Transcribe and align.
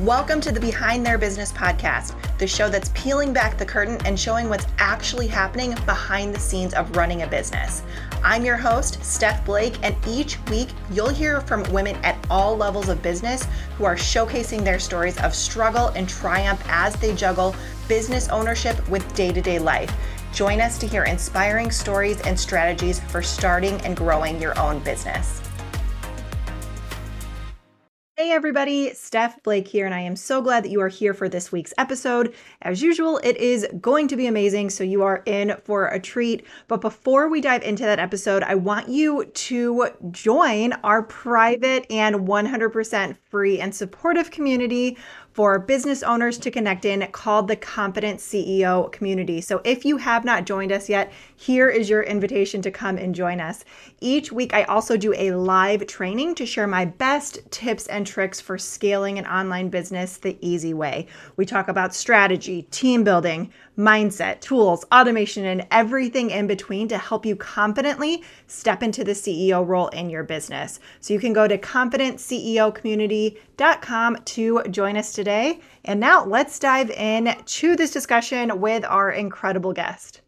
Welcome 0.00 0.40
to 0.40 0.50
the 0.50 0.58
Behind 0.58 1.06
Their 1.06 1.18
Business 1.18 1.52
podcast, 1.52 2.16
the 2.38 2.48
show 2.48 2.68
that's 2.68 2.90
peeling 2.96 3.32
back 3.32 3.56
the 3.56 3.64
curtain 3.64 3.96
and 4.04 4.18
showing 4.18 4.48
what's 4.48 4.66
actually 4.78 5.28
happening 5.28 5.76
behind 5.86 6.34
the 6.34 6.40
scenes 6.40 6.74
of 6.74 6.96
running 6.96 7.22
a 7.22 7.28
business. 7.28 7.84
I'm 8.24 8.44
your 8.44 8.56
host, 8.56 9.04
Steph 9.04 9.46
Blake, 9.46 9.78
and 9.84 9.94
each 10.04 10.36
week 10.46 10.70
you'll 10.90 11.10
hear 11.10 11.42
from 11.42 11.62
women 11.72 11.94
at 12.02 12.18
all 12.28 12.56
levels 12.56 12.88
of 12.88 13.02
business 13.02 13.46
who 13.78 13.84
are 13.84 13.94
showcasing 13.94 14.64
their 14.64 14.80
stories 14.80 15.16
of 15.20 15.32
struggle 15.32 15.90
and 15.90 16.08
triumph 16.08 16.60
as 16.68 16.96
they 16.96 17.14
juggle 17.14 17.54
business 17.86 18.28
ownership 18.30 18.88
with 18.88 19.14
day 19.14 19.30
to 19.30 19.40
day 19.40 19.60
life. 19.60 19.96
Join 20.32 20.60
us 20.60 20.76
to 20.78 20.88
hear 20.88 21.04
inspiring 21.04 21.70
stories 21.70 22.20
and 22.22 22.38
strategies 22.38 22.98
for 22.98 23.22
starting 23.22 23.80
and 23.82 23.96
growing 23.96 24.42
your 24.42 24.58
own 24.58 24.80
business. 24.80 25.40
Hey 28.24 28.32
everybody, 28.32 28.94
Steph 28.94 29.42
Blake 29.42 29.68
here, 29.68 29.84
and 29.84 29.94
I 29.94 30.00
am 30.00 30.16
so 30.16 30.40
glad 30.40 30.64
that 30.64 30.70
you 30.70 30.80
are 30.80 30.88
here 30.88 31.12
for 31.12 31.28
this 31.28 31.52
week's 31.52 31.74
episode. 31.76 32.34
As 32.62 32.80
usual, 32.80 33.18
it 33.18 33.36
is 33.36 33.66
going 33.82 34.08
to 34.08 34.16
be 34.16 34.26
amazing, 34.26 34.70
so 34.70 34.82
you 34.82 35.02
are 35.02 35.22
in 35.26 35.54
for 35.62 35.88
a 35.88 36.00
treat. 36.00 36.46
But 36.66 36.80
before 36.80 37.28
we 37.28 37.42
dive 37.42 37.62
into 37.62 37.82
that 37.82 37.98
episode, 37.98 38.42
I 38.42 38.54
want 38.54 38.88
you 38.88 39.26
to 39.26 39.88
join 40.10 40.72
our 40.82 41.02
private 41.02 41.84
and 41.90 42.26
100% 42.26 43.16
free 43.28 43.60
and 43.60 43.74
supportive 43.74 44.30
community 44.30 44.96
for 45.34 45.58
business 45.58 46.04
owners 46.04 46.38
to 46.38 46.50
connect 46.50 46.84
in 46.84 47.04
called 47.10 47.48
the 47.48 47.56
Confident 47.56 48.20
CEO 48.20 48.90
Community. 48.92 49.40
So 49.40 49.60
if 49.64 49.84
you 49.84 49.96
have 49.96 50.24
not 50.24 50.46
joined 50.46 50.70
us 50.70 50.88
yet, 50.88 51.12
here 51.34 51.68
is 51.68 51.90
your 51.90 52.04
invitation 52.04 52.62
to 52.62 52.70
come 52.70 52.96
and 52.96 53.12
join 53.12 53.40
us. 53.40 53.64
Each 54.00 54.30
week, 54.30 54.54
I 54.54 54.62
also 54.62 54.96
do 54.96 55.12
a 55.12 55.32
live 55.32 55.88
training 55.88 56.36
to 56.36 56.46
share 56.46 56.68
my 56.68 56.84
best 56.84 57.40
tips 57.50 57.88
and 57.88 58.06
tricks 58.06 58.40
for 58.40 58.56
scaling 58.56 59.18
an 59.18 59.26
online 59.26 59.70
business 59.70 60.18
the 60.18 60.38
easy 60.40 60.72
way. 60.72 61.08
We 61.36 61.44
talk 61.44 61.66
about 61.66 61.96
strategy, 61.96 62.62
team 62.70 63.02
building, 63.02 63.52
mindset, 63.76 64.40
tools, 64.40 64.84
automation, 64.92 65.44
and 65.44 65.66
everything 65.70 66.30
in 66.30 66.46
between 66.46 66.88
to 66.88 66.96
help 66.98 67.26
you 67.26 67.36
confidently 67.36 68.22
step 68.46 68.82
into 68.82 69.04
the 69.04 69.12
CEO 69.12 69.66
role 69.66 69.88
in 69.88 70.08
your 70.10 70.24
business. 70.24 70.80
So 71.00 71.14
you 71.14 71.20
can 71.20 71.32
go 71.32 71.48
to 71.48 71.58
confidentceocommunity.com 71.58 74.16
to 74.24 74.62
join 74.70 74.96
us 74.96 75.12
today. 75.12 75.60
And 75.84 76.00
now 76.00 76.24
let's 76.24 76.58
dive 76.58 76.90
in 76.90 77.36
to 77.44 77.76
this 77.76 77.90
discussion 77.90 78.60
with 78.60 78.84
our 78.84 79.10
incredible 79.10 79.72
guest. 79.72 80.20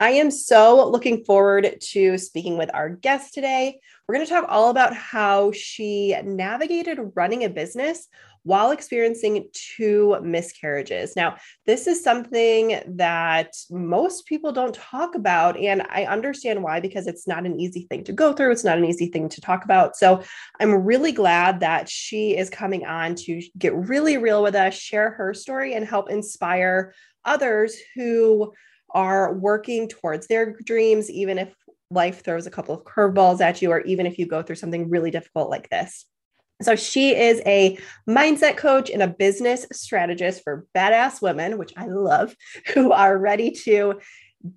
I 0.00 0.10
am 0.10 0.30
so 0.30 0.88
looking 0.88 1.24
forward 1.24 1.76
to 1.90 2.18
speaking 2.18 2.56
with 2.56 2.70
our 2.72 2.88
guest 2.88 3.34
today. 3.34 3.80
We're 4.06 4.14
going 4.14 4.26
to 4.26 4.32
talk 4.32 4.46
all 4.48 4.70
about 4.70 4.94
how 4.94 5.50
she 5.50 6.14
navigated 6.22 7.00
running 7.16 7.42
a 7.42 7.48
business 7.48 8.06
while 8.42 8.70
experiencing 8.70 9.48
two 9.52 10.16
miscarriages. 10.22 11.16
Now, 11.16 11.36
this 11.66 11.86
is 11.86 12.02
something 12.02 12.80
that 12.96 13.54
most 13.70 14.26
people 14.26 14.52
don't 14.52 14.74
talk 14.74 15.14
about. 15.14 15.58
And 15.58 15.82
I 15.90 16.04
understand 16.04 16.62
why, 16.62 16.80
because 16.80 17.06
it's 17.06 17.26
not 17.26 17.46
an 17.46 17.58
easy 17.58 17.86
thing 17.90 18.04
to 18.04 18.12
go 18.12 18.32
through. 18.32 18.52
It's 18.52 18.64
not 18.64 18.78
an 18.78 18.84
easy 18.84 19.08
thing 19.08 19.28
to 19.28 19.40
talk 19.40 19.64
about. 19.64 19.96
So 19.96 20.22
I'm 20.60 20.74
really 20.74 21.12
glad 21.12 21.60
that 21.60 21.88
she 21.88 22.36
is 22.36 22.50
coming 22.50 22.86
on 22.86 23.14
to 23.16 23.42
get 23.58 23.74
really 23.74 24.16
real 24.16 24.42
with 24.42 24.54
us, 24.54 24.74
share 24.74 25.10
her 25.10 25.34
story, 25.34 25.74
and 25.74 25.84
help 25.84 26.10
inspire 26.10 26.94
others 27.24 27.76
who 27.94 28.52
are 28.94 29.34
working 29.34 29.88
towards 29.88 30.26
their 30.26 30.56
dreams, 30.64 31.10
even 31.10 31.38
if 31.38 31.54
life 31.90 32.22
throws 32.24 32.46
a 32.46 32.50
couple 32.50 32.74
of 32.74 32.84
curveballs 32.84 33.40
at 33.40 33.60
you, 33.60 33.70
or 33.70 33.80
even 33.82 34.06
if 34.06 34.18
you 34.18 34.26
go 34.26 34.42
through 34.42 34.56
something 34.56 34.88
really 34.88 35.10
difficult 35.10 35.50
like 35.50 35.68
this. 35.70 36.06
So 36.60 36.74
she 36.74 37.14
is 37.14 37.40
a 37.46 37.78
mindset 38.08 38.56
coach 38.56 38.90
and 38.90 39.02
a 39.02 39.06
business 39.06 39.66
strategist 39.72 40.42
for 40.42 40.66
badass 40.74 41.22
women, 41.22 41.56
which 41.58 41.72
I 41.76 41.86
love, 41.86 42.34
who 42.74 42.92
are 42.92 43.16
ready 43.16 43.50
to 43.64 44.00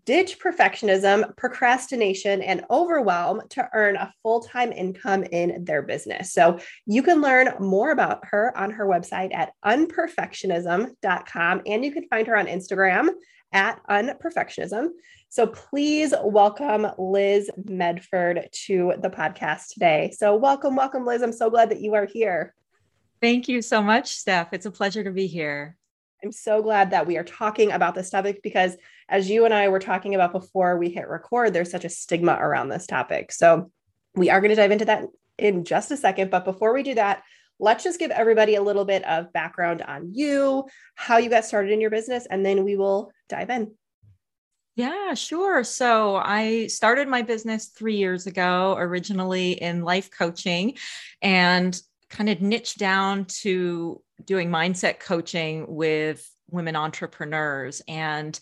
ditch 0.06 0.40
perfectionism, 0.40 1.36
procrastination, 1.38 2.44
and 2.44 2.64
overwhelm 2.70 3.42
to 3.50 3.68
earn 3.74 3.96
a 3.96 4.14
full 4.22 4.42
time 4.42 4.72
income 4.72 5.24
in 5.24 5.66
their 5.66 5.82
business. 5.82 6.32
So 6.34 6.60
you 6.86 7.02
can 7.04 7.22
learn 7.22 7.56
more 7.60 7.92
about 7.92 8.26
her 8.28 8.56
on 8.58 8.72
her 8.72 8.86
website 8.86 9.34
at 9.36 9.54
unperfectionism.com, 9.66 11.62
and 11.66 11.86
you 11.86 11.92
can 11.92 12.08
find 12.08 12.28
her 12.28 12.38
on 12.38 12.46
Instagram 12.48 13.10
at 13.54 13.82
unperfectionism. 13.90 14.90
So 15.34 15.48
please 15.48 16.14
welcome 16.22 16.88
Liz 16.98 17.50
Medford 17.64 18.50
to 18.66 18.96
the 19.02 19.10
podcast 19.10 19.70
today. 19.70 20.14
So 20.14 20.36
welcome, 20.36 20.76
welcome, 20.76 21.06
Liz. 21.06 21.22
I'm 21.22 21.32
so 21.32 21.50
glad 21.50 21.70
that 21.70 21.80
you 21.80 21.94
are 21.94 22.06
here. 22.06 22.54
Thank 23.22 23.48
you 23.48 23.62
so 23.62 23.82
much, 23.82 24.18
Steph. 24.18 24.52
It's 24.52 24.66
a 24.66 24.72
pleasure 24.72 25.06
to 25.06 25.12
be 25.12 25.28
here. 25.28 25.78
I'm 26.22 26.34
so 26.34 26.62
glad 26.62 26.92
that 26.92 27.08
we 27.08 27.16
are 27.16 27.24
talking 27.24 27.72
about 27.72 27.96
this 27.96 28.10
topic 28.10 28.44
because, 28.44 28.76
as 29.08 29.30
you 29.30 29.46
and 29.46 29.54
I 29.54 29.70
were 29.70 29.80
talking 29.80 30.16
about 30.16 30.34
before 30.34 30.78
we 30.78 30.90
hit 30.90 31.08
record, 31.08 31.54
there's 31.54 31.72
such 31.72 31.86
a 31.86 31.90
stigma 31.90 32.34
around 32.34 32.68
this 32.68 32.86
topic. 32.86 33.32
So, 33.32 33.72
we 34.16 34.30
are 34.30 34.42
going 34.42 34.50
to 34.50 34.58
dive 34.58 34.72
into 34.72 34.86
that 34.86 35.06
in 35.38 35.64
just 35.64 35.92
a 35.92 35.98
second. 35.98 36.30
But 36.30 36.44
before 36.44 36.74
we 36.74 36.84
do 36.84 36.96
that, 36.96 37.24
let's 37.58 37.86
just 37.86 38.00
give 38.00 38.12
everybody 38.12 38.56
a 38.56 38.62
little 38.62 38.84
bit 38.84 39.06
of 39.06 39.32
background 39.32 39.82
on 39.82 40.14
you, 40.14 40.66
how 40.96 41.20
you 41.20 41.30
got 41.30 41.46
started 41.46 41.72
in 41.72 41.80
your 41.80 41.90
business, 41.90 42.28
and 42.30 42.46
then 42.46 42.66
we 42.66 42.76
will 42.76 43.14
dive 43.30 43.50
in. 43.50 43.72
Yeah, 44.76 45.14
sure. 45.16 45.64
So 45.64 46.16
I 46.16 46.68
started 46.68 47.08
my 47.08 47.22
business 47.22 47.68
three 47.68 47.98
years 47.98 48.26
ago, 48.26 48.76
originally 48.78 49.52
in 49.52 49.84
life 49.84 50.10
coaching, 50.10 50.78
and 51.22 51.80
kind 52.10 52.30
of 52.30 52.42
niched 52.42 52.78
down 52.78 53.26
to 53.26 54.02
doing 54.26 54.50
mindset 54.50 55.00
coaching 55.00 55.66
with 55.68 56.30
women 56.50 56.76
entrepreneurs. 56.76 57.82
And 57.88 58.40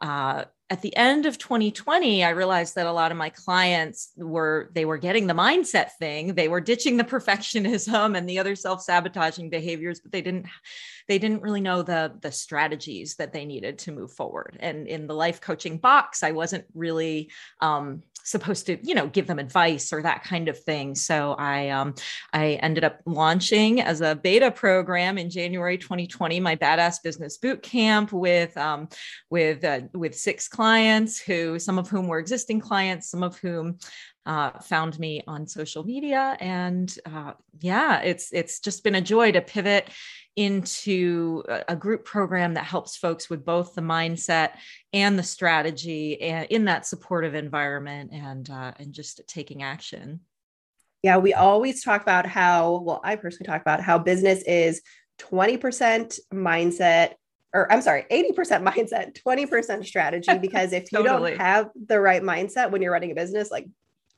uh, 0.00 0.44
at 0.72 0.80
the 0.80 0.96
end 0.96 1.26
of 1.26 1.36
2020 1.36 2.24
i 2.24 2.30
realized 2.30 2.74
that 2.76 2.86
a 2.86 2.92
lot 2.92 3.10
of 3.10 3.18
my 3.18 3.28
clients 3.28 4.10
were 4.16 4.70
they 4.74 4.86
were 4.86 4.96
getting 4.96 5.26
the 5.26 5.34
mindset 5.34 5.90
thing 5.98 6.34
they 6.34 6.48
were 6.48 6.62
ditching 6.62 6.96
the 6.96 7.04
perfectionism 7.14 8.16
and 8.16 8.26
the 8.26 8.38
other 8.38 8.56
self-sabotaging 8.56 9.50
behaviors 9.50 10.00
but 10.00 10.10
they 10.12 10.22
didn't 10.22 10.46
they 11.12 11.18
didn't 11.18 11.42
really 11.42 11.60
know 11.60 11.82
the 11.82 12.10
the 12.22 12.32
strategies 12.32 13.16
that 13.16 13.34
they 13.34 13.44
needed 13.44 13.78
to 13.78 13.92
move 13.92 14.10
forward. 14.10 14.56
And 14.60 14.88
in 14.88 15.06
the 15.06 15.14
life 15.14 15.42
coaching 15.42 15.76
box 15.76 16.22
i 16.22 16.32
wasn't 16.32 16.64
really 16.74 17.30
um, 17.60 18.02
supposed 18.24 18.64
to 18.66 18.78
you 18.82 18.94
know 18.94 19.08
give 19.08 19.26
them 19.26 19.38
advice 19.38 19.92
or 19.92 20.00
that 20.00 20.24
kind 20.24 20.48
of 20.48 20.58
thing. 20.58 20.94
So 20.94 21.34
i 21.34 21.68
um 21.68 21.94
i 22.32 22.52
ended 22.62 22.82
up 22.82 23.00
launching 23.04 23.82
as 23.82 24.00
a 24.00 24.14
beta 24.14 24.50
program 24.50 25.18
in 25.18 25.28
january 25.28 25.76
2020 25.76 26.40
my 26.40 26.56
badass 26.56 27.02
business 27.02 27.36
boot 27.36 27.62
camp 27.62 28.10
with 28.12 28.56
um 28.56 28.88
with 29.28 29.64
uh, 29.64 29.80
with 29.92 30.14
six 30.14 30.48
clients 30.48 31.20
who 31.20 31.58
some 31.58 31.78
of 31.78 31.90
whom 31.90 32.08
were 32.08 32.20
existing 32.20 32.60
clients 32.60 33.10
some 33.10 33.22
of 33.22 33.36
whom 33.38 33.76
uh, 34.24 34.50
found 34.60 34.98
me 34.98 35.22
on 35.26 35.46
social 35.46 35.84
media. 35.84 36.36
And 36.40 36.94
uh, 37.06 37.32
yeah 37.60 38.00
it's 38.00 38.32
it's 38.32 38.60
just 38.60 38.82
been 38.82 38.94
a 38.94 39.00
joy 39.00 39.32
to 39.32 39.40
pivot 39.40 39.88
into 40.36 41.42
a 41.68 41.76
group 41.76 42.04
program 42.04 42.54
that 42.54 42.64
helps 42.64 42.96
folks 42.96 43.28
with 43.28 43.44
both 43.44 43.74
the 43.74 43.82
mindset 43.82 44.52
and 44.92 45.18
the 45.18 45.22
strategy 45.22 46.20
and 46.22 46.46
in 46.50 46.64
that 46.64 46.86
supportive 46.86 47.34
environment 47.34 48.10
and 48.12 48.48
uh, 48.48 48.72
and 48.78 48.94
just 48.94 49.20
taking 49.26 49.62
action 49.62 50.20
yeah 51.02 51.18
we 51.18 51.34
always 51.34 51.84
talk 51.84 52.00
about 52.00 52.24
how 52.24 52.78
well 52.78 53.00
i 53.04 53.14
personally 53.14 53.46
talk 53.46 53.60
about 53.60 53.80
how 53.80 53.98
business 53.98 54.42
is 54.44 54.80
20% 55.18 56.18
mindset 56.32 57.12
or 57.54 57.70
I'm 57.70 57.82
sorry, 57.82 58.06
80% 58.10 58.34
mindset, 58.66 59.20
20% 59.22 59.84
strategy. 59.84 60.38
Because 60.38 60.72
if 60.72 60.90
you 60.90 61.02
totally. 61.02 61.32
don't 61.32 61.40
have 61.40 61.68
the 61.86 62.00
right 62.00 62.22
mindset 62.22 62.70
when 62.70 62.80
you're 62.80 62.92
running 62.92 63.10
a 63.10 63.14
business, 63.14 63.50
like 63.50 63.68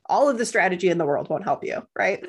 all 0.06 0.28
of 0.28 0.38
the 0.38 0.46
strategy 0.46 0.88
in 0.88 0.98
the 0.98 1.04
world 1.04 1.28
won't 1.28 1.44
help 1.44 1.64
you, 1.64 1.82
right? 1.96 2.24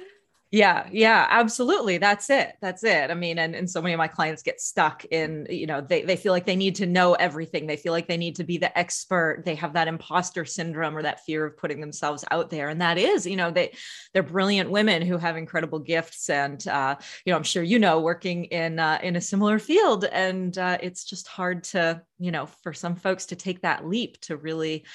Yeah, 0.55 0.87
yeah, 0.89 1.27
absolutely. 1.29 1.97
That's 1.97 2.29
it. 2.29 2.55
That's 2.61 2.85
it. 2.85 3.11
I 3.11 3.13
mean, 3.13 3.39
and, 3.39 3.53
and 3.53 3.69
so 3.69 3.81
many 3.81 3.93
of 3.93 3.97
my 3.97 4.07
clients 4.07 4.41
get 4.41 4.61
stuck 4.61 5.03
in, 5.03 5.45
you 5.49 5.67
know, 5.67 5.81
they, 5.81 6.03
they 6.03 6.15
feel 6.15 6.31
like 6.31 6.45
they 6.45 6.55
need 6.55 6.75
to 6.75 6.85
know 6.85 7.13
everything. 7.15 7.67
They 7.67 7.75
feel 7.75 7.91
like 7.91 8.07
they 8.07 8.15
need 8.15 8.37
to 8.37 8.45
be 8.45 8.57
the 8.57 8.75
expert. 8.77 9.43
They 9.43 9.55
have 9.55 9.73
that 9.73 9.89
imposter 9.89 10.45
syndrome 10.45 10.95
or 10.95 11.01
that 11.01 11.25
fear 11.25 11.45
of 11.45 11.57
putting 11.57 11.81
themselves 11.81 12.23
out 12.31 12.51
there. 12.51 12.69
And 12.69 12.79
that 12.79 12.97
is, 12.97 13.27
you 13.27 13.35
know, 13.35 13.51
they 13.51 13.73
they're 14.13 14.23
brilliant 14.23 14.71
women 14.71 15.01
who 15.01 15.17
have 15.17 15.35
incredible 15.35 15.79
gifts. 15.79 16.29
And 16.29 16.65
uh, 16.69 16.95
you 17.25 17.31
know, 17.33 17.37
I'm 17.37 17.43
sure 17.43 17.61
you 17.61 17.77
know, 17.77 17.99
working 17.99 18.45
in 18.45 18.79
uh, 18.79 18.99
in 19.03 19.17
a 19.17 19.21
similar 19.21 19.59
field. 19.59 20.05
And 20.05 20.57
uh, 20.57 20.77
it's 20.81 21.03
just 21.03 21.27
hard 21.27 21.65
to, 21.65 22.01
you 22.17 22.31
know, 22.31 22.45
for 22.45 22.71
some 22.71 22.95
folks 22.95 23.25
to 23.25 23.35
take 23.35 23.63
that 23.63 23.85
leap 23.85 24.21
to 24.21 24.37
really 24.37 24.85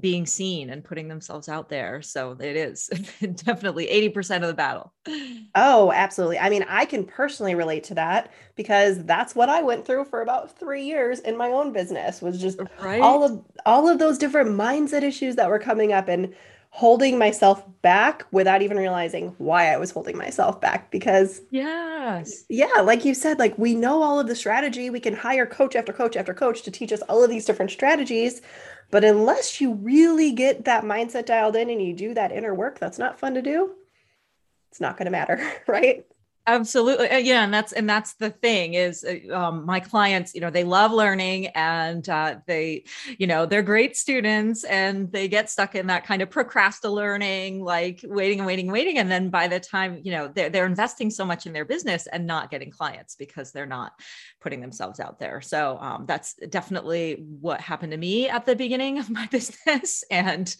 being 0.00 0.26
seen 0.26 0.70
and 0.70 0.84
putting 0.84 1.08
themselves 1.08 1.48
out 1.48 1.68
there. 1.68 2.02
So 2.02 2.36
it 2.40 2.56
is 2.56 2.86
definitely 3.44 3.86
80% 3.86 4.42
of 4.42 4.48
the 4.48 4.54
battle. 4.54 4.92
Oh, 5.54 5.92
absolutely. 5.92 6.38
I 6.38 6.50
mean, 6.50 6.64
I 6.68 6.84
can 6.84 7.04
personally 7.04 7.54
relate 7.54 7.84
to 7.84 7.94
that 7.94 8.32
because 8.54 9.04
that's 9.04 9.34
what 9.34 9.48
I 9.48 9.62
went 9.62 9.86
through 9.86 10.04
for 10.04 10.22
about 10.22 10.58
3 10.58 10.84
years 10.84 11.20
in 11.20 11.36
my 11.36 11.48
own 11.48 11.72
business 11.72 12.22
was 12.22 12.40
just 12.40 12.60
right? 12.82 13.00
all 13.00 13.24
of 13.24 13.44
all 13.66 13.88
of 13.88 13.98
those 13.98 14.18
different 14.18 14.50
mindset 14.50 15.02
issues 15.02 15.36
that 15.36 15.48
were 15.48 15.58
coming 15.58 15.92
up 15.92 16.08
and 16.08 16.34
holding 16.70 17.18
myself 17.18 17.64
back 17.82 18.24
without 18.30 18.62
even 18.62 18.76
realizing 18.76 19.34
why 19.38 19.72
I 19.72 19.76
was 19.78 19.90
holding 19.90 20.16
myself 20.16 20.60
back. 20.60 20.90
Because, 20.90 21.40
yes. 21.50 22.44
Yeah, 22.48 22.82
like 22.82 23.04
you 23.04 23.14
said, 23.14 23.38
like 23.38 23.56
we 23.58 23.74
know 23.74 24.02
all 24.02 24.20
of 24.20 24.26
the 24.26 24.36
strategy. 24.36 24.90
We 24.90 25.00
can 25.00 25.14
hire 25.14 25.46
coach 25.46 25.74
after 25.74 25.92
coach 25.92 26.16
after 26.16 26.34
coach 26.34 26.62
to 26.62 26.70
teach 26.70 26.92
us 26.92 27.02
all 27.02 27.24
of 27.24 27.30
these 27.30 27.44
different 27.44 27.70
strategies. 27.70 28.42
But 28.90 29.04
unless 29.04 29.60
you 29.60 29.74
really 29.74 30.32
get 30.32 30.64
that 30.64 30.84
mindset 30.84 31.26
dialed 31.26 31.56
in 31.56 31.68
and 31.68 31.82
you 31.82 31.92
do 31.92 32.14
that 32.14 32.32
inner 32.32 32.54
work, 32.54 32.78
that's 32.78 32.98
not 32.98 33.18
fun 33.18 33.34
to 33.34 33.42
do. 33.42 33.74
It's 34.70 34.80
not 34.80 34.96
going 34.96 35.06
to 35.06 35.10
matter, 35.10 35.52
right? 35.66 36.06
Absolutely. 36.48 37.08
Uh, 37.08 37.18
yeah 37.18 37.44
and 37.44 37.52
that's 37.52 37.72
and 37.72 37.88
that's 37.88 38.14
the 38.14 38.30
thing 38.30 38.74
is 38.74 39.04
uh, 39.04 39.34
um, 39.34 39.64
my 39.64 39.78
clients 39.78 40.34
you 40.34 40.40
know 40.40 40.50
they 40.50 40.64
love 40.64 40.90
learning 40.90 41.46
and 41.48 42.08
uh, 42.08 42.36
they 42.46 42.84
you 43.18 43.26
know 43.26 43.46
they're 43.46 43.62
great 43.62 43.96
students 43.96 44.64
and 44.64 45.12
they 45.12 45.28
get 45.28 45.50
stuck 45.50 45.74
in 45.74 45.86
that 45.86 46.04
kind 46.04 46.22
of 46.22 46.30
procrasta 46.30 46.90
learning 46.90 47.62
like 47.62 48.00
waiting 48.04 48.40
and 48.40 48.46
waiting 48.46 48.70
waiting. 48.72 48.98
And 48.98 49.10
then 49.10 49.30
by 49.30 49.46
the 49.46 49.60
time 49.60 50.00
you 50.02 50.12
know 50.12 50.28
they're, 50.28 50.50
they're 50.50 50.66
investing 50.66 51.10
so 51.10 51.24
much 51.24 51.46
in 51.46 51.52
their 51.52 51.64
business 51.64 52.06
and 52.06 52.26
not 52.26 52.50
getting 52.50 52.70
clients 52.70 53.14
because 53.14 53.52
they're 53.52 53.66
not 53.66 53.92
putting 54.40 54.60
themselves 54.60 55.00
out 55.00 55.18
there. 55.18 55.40
So 55.40 55.78
um, 55.80 56.06
that's 56.06 56.34
definitely 56.48 57.24
what 57.40 57.60
happened 57.60 57.92
to 57.92 57.98
me 57.98 58.28
at 58.28 58.46
the 58.46 58.56
beginning 58.56 58.98
of 58.98 59.10
my 59.10 59.26
business. 59.30 60.02
And 60.10 60.54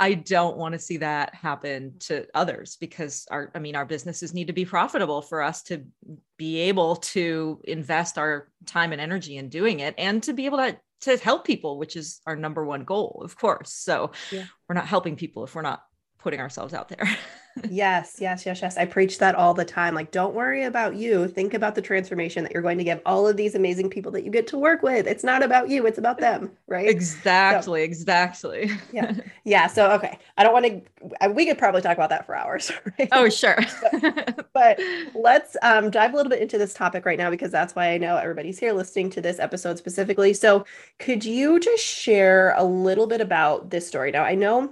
i 0.00 0.14
don't 0.14 0.56
want 0.56 0.72
to 0.72 0.78
see 0.78 0.96
that 0.98 1.34
happen 1.34 1.94
to 1.98 2.26
others 2.34 2.76
because 2.80 3.26
our 3.30 3.50
i 3.54 3.58
mean 3.58 3.76
our 3.76 3.84
businesses 3.84 4.34
need 4.34 4.46
to 4.46 4.52
be 4.52 4.64
profitable 4.64 5.22
for 5.24 5.42
us 5.42 5.62
to 5.64 5.84
be 6.36 6.58
able 6.58 6.96
to 6.96 7.60
invest 7.64 8.18
our 8.18 8.48
time 8.66 8.92
and 8.92 9.00
energy 9.00 9.36
in 9.36 9.48
doing 9.48 9.80
it 9.80 9.94
and 9.98 10.22
to 10.22 10.32
be 10.32 10.46
able 10.46 10.58
to 10.58 10.76
to 11.00 11.16
help 11.18 11.44
people 11.44 11.78
which 11.78 11.96
is 11.96 12.20
our 12.26 12.34
number 12.34 12.64
one 12.64 12.84
goal 12.84 13.20
of 13.24 13.36
course 13.36 13.72
so 13.72 14.10
yeah. 14.32 14.44
we're 14.68 14.74
not 14.74 14.86
helping 14.86 15.16
people 15.16 15.44
if 15.44 15.54
we're 15.54 15.60
not 15.62 15.82
putting 16.18 16.40
ourselves 16.40 16.72
out 16.72 16.88
there 16.88 17.06
yes, 17.70 18.16
yes, 18.20 18.44
yes, 18.46 18.62
yes. 18.62 18.76
I 18.76 18.84
preach 18.84 19.18
that 19.18 19.34
all 19.34 19.54
the 19.54 19.64
time. 19.64 19.94
Like, 19.94 20.10
don't 20.10 20.34
worry 20.34 20.64
about 20.64 20.96
you. 20.96 21.28
Think 21.28 21.54
about 21.54 21.74
the 21.74 21.82
transformation 21.82 22.44
that 22.44 22.52
you're 22.52 22.62
going 22.62 22.78
to 22.78 22.84
give 22.84 23.00
all 23.06 23.26
of 23.26 23.36
these 23.36 23.54
amazing 23.54 23.90
people 23.90 24.10
that 24.12 24.24
you 24.24 24.30
get 24.30 24.46
to 24.48 24.58
work 24.58 24.82
with. 24.82 25.06
It's 25.06 25.24
not 25.24 25.42
about 25.42 25.68
you, 25.68 25.86
it's 25.86 25.98
about 25.98 26.18
them, 26.18 26.50
right? 26.66 26.88
Exactly, 26.88 27.80
so, 27.80 27.84
exactly. 27.84 28.70
yeah. 28.92 29.12
Yeah. 29.46 29.66
So, 29.66 29.90
okay. 29.92 30.18
I 30.38 30.42
don't 30.42 30.54
want 30.54 30.64
to, 30.64 31.30
we 31.30 31.44
could 31.44 31.58
probably 31.58 31.82
talk 31.82 31.98
about 31.98 32.08
that 32.08 32.24
for 32.24 32.34
hours. 32.34 32.72
Right? 32.98 33.08
Oh, 33.12 33.28
sure. 33.28 33.58
but, 33.92 34.52
but, 34.52 34.80
let's 35.14 35.56
um, 35.62 35.90
dive 35.90 36.12
a 36.12 36.16
little 36.16 36.30
bit 36.30 36.40
into 36.40 36.58
this 36.58 36.72
topic 36.72 37.04
right 37.04 37.18
now 37.18 37.30
because 37.30 37.50
that's 37.50 37.74
why 37.74 37.90
I 37.90 37.98
know 37.98 38.16
everybody's 38.16 38.58
here 38.58 38.72
listening 38.72 39.10
to 39.10 39.20
this 39.20 39.38
episode 39.38 39.78
specifically. 39.78 40.32
So, 40.32 40.64
could 40.98 41.24
you 41.24 41.60
just 41.60 41.84
share 41.84 42.54
a 42.56 42.64
little 42.64 43.06
bit 43.06 43.20
about 43.20 43.70
this 43.70 43.86
story? 43.86 44.10
Now, 44.12 44.22
I 44.22 44.34
know 44.34 44.70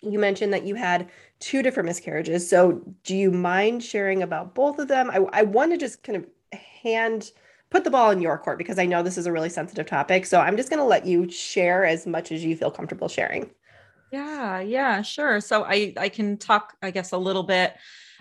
you 0.00 0.18
mentioned 0.18 0.52
that 0.52 0.64
you 0.64 0.74
had 0.74 1.08
two 1.40 1.62
different 1.62 1.86
miscarriages. 1.86 2.48
So, 2.48 2.82
do 3.04 3.16
you 3.16 3.30
mind 3.30 3.82
sharing 3.82 4.22
about 4.22 4.54
both 4.54 4.78
of 4.78 4.88
them? 4.88 5.10
I, 5.10 5.18
I 5.32 5.42
want 5.42 5.72
to 5.72 5.78
just 5.78 6.02
kind 6.02 6.16
of 6.16 6.26
hand 6.58 7.32
put 7.70 7.84
the 7.84 7.90
ball 7.90 8.10
in 8.10 8.22
your 8.22 8.38
court 8.38 8.58
because 8.58 8.78
I 8.78 8.86
know 8.86 9.02
this 9.02 9.18
is 9.18 9.26
a 9.26 9.32
really 9.32 9.50
sensitive 9.50 9.86
topic. 9.86 10.26
So, 10.26 10.40
I'm 10.40 10.56
just 10.56 10.70
going 10.70 10.80
to 10.80 10.84
let 10.84 11.06
you 11.06 11.30
share 11.30 11.84
as 11.84 12.06
much 12.06 12.32
as 12.32 12.44
you 12.44 12.56
feel 12.56 12.70
comfortable 12.70 13.08
sharing. 13.08 13.50
Yeah, 14.10 14.60
yeah, 14.60 15.02
sure. 15.02 15.40
So, 15.40 15.64
I 15.64 15.92
I 15.96 16.08
can 16.08 16.38
talk, 16.38 16.76
I 16.82 16.90
guess, 16.90 17.12
a 17.12 17.18
little 17.18 17.42
bit 17.42 17.74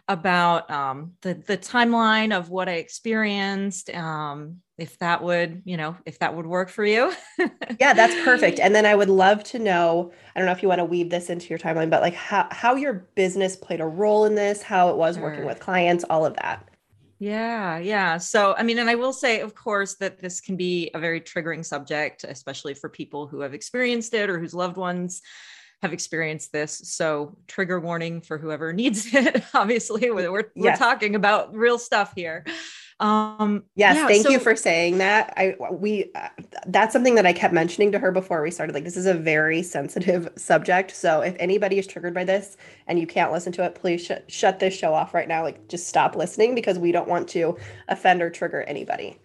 about 0.07 0.69
um, 0.71 1.13
the 1.21 1.33
the 1.33 1.57
timeline 1.57 2.37
of 2.37 2.49
what 2.49 2.69
I 2.69 2.73
experienced. 2.73 3.89
Um, 3.89 4.61
if 4.77 4.99
that 4.99 5.23
would, 5.23 5.63
you 5.65 5.75
know, 5.75 5.97
if 6.05 6.19
that 6.19 6.35
would 6.35 6.45
work 6.45 6.69
for 6.69 6.85
you. 6.85 7.11
yeah, 7.79 7.93
that's 7.93 8.13
perfect. 8.23 8.59
And 8.59 8.75
then 8.75 8.85
I 8.85 8.93
would 8.93 9.09
love 9.09 9.43
to 9.45 9.59
know, 9.59 10.11
I 10.35 10.39
don't 10.39 10.45
know 10.45 10.51
if 10.51 10.61
you 10.61 10.69
want 10.69 10.79
to 10.79 10.85
weave 10.85 11.09
this 11.09 11.31
into 11.31 11.47
your 11.49 11.57
timeline, 11.57 11.89
but 11.89 12.01
like 12.01 12.13
how 12.13 12.47
how 12.51 12.75
your 12.75 13.07
business 13.15 13.55
played 13.55 13.81
a 13.81 13.87
role 13.87 14.25
in 14.25 14.35
this, 14.35 14.61
how 14.61 14.89
it 14.89 14.95
was 14.95 15.15
sure. 15.15 15.23
working 15.23 15.45
with 15.45 15.59
clients, 15.59 16.03
all 16.09 16.25
of 16.25 16.35
that. 16.35 16.67
Yeah, 17.19 17.79
yeah. 17.79 18.17
So, 18.17 18.53
I 18.55 18.61
mean, 18.61 18.77
and 18.77 18.91
I 18.91 18.95
will 18.95 19.13
say, 19.13 19.39
of 19.39 19.55
course, 19.55 19.95
that 19.95 20.19
this 20.19 20.39
can 20.39 20.55
be 20.55 20.91
a 20.93 20.99
very 20.99 21.19
triggering 21.19 21.65
subject, 21.65 22.23
especially 22.23 22.75
for 22.75 22.89
people 22.89 23.25
who 23.25 23.39
have 23.39 23.55
experienced 23.55 24.13
it 24.13 24.29
or 24.29 24.37
whose 24.37 24.53
loved 24.53 24.77
ones 24.77 25.23
have 25.81 25.93
experienced 25.93 26.51
this. 26.51 26.81
So, 26.85 27.37
trigger 27.47 27.79
warning 27.79 28.21
for 28.21 28.37
whoever 28.37 28.73
needs 28.81 29.13
it. 29.13 29.43
Obviously, 29.53 30.09
we're, 30.11 30.31
we're 30.31 30.51
yes. 30.55 30.79
talking 30.79 31.15
about 31.15 31.55
real 31.55 31.77
stuff 31.77 32.13
here. 32.15 32.45
Um, 32.99 33.65
yes, 33.75 33.95
yeah, 33.95 34.07
thank 34.07 34.25
so- 34.25 34.31
you 34.31 34.39
for 34.39 34.55
saying 34.55 34.97
that. 34.97 35.33
I 35.37 35.55
we 35.71 36.11
uh, 36.15 36.29
that's 36.65 36.93
something 36.93 37.13
that 37.15 37.27
I 37.27 37.33
kept 37.33 37.53
mentioning 37.53 37.91
to 37.91 37.99
her 37.99 38.11
before 38.11 38.41
we 38.41 38.49
started. 38.49 38.73
Like, 38.73 38.85
this 38.85 38.97
is 38.97 39.05
a 39.05 39.13
very 39.13 39.61
sensitive 39.61 40.29
subject. 40.35 40.95
So, 40.95 41.21
if 41.21 41.35
anybody 41.39 41.77
is 41.77 41.85
triggered 41.85 42.15
by 42.15 42.23
this 42.23 42.57
and 42.87 42.99
you 42.99 43.05
can't 43.05 43.31
listen 43.31 43.51
to 43.53 43.63
it, 43.63 43.75
please 43.75 44.03
sh- 44.03 44.33
shut 44.33 44.59
this 44.59 44.75
show 44.75 44.93
off 44.95 45.13
right 45.13 45.27
now. 45.27 45.43
Like, 45.43 45.67
just 45.67 45.87
stop 45.87 46.15
listening 46.15 46.55
because 46.55 46.79
we 46.79 46.91
don't 46.91 47.07
want 47.07 47.27
to 47.29 47.57
offend 47.87 48.23
or 48.23 48.31
trigger 48.31 48.63
anybody. 48.63 49.19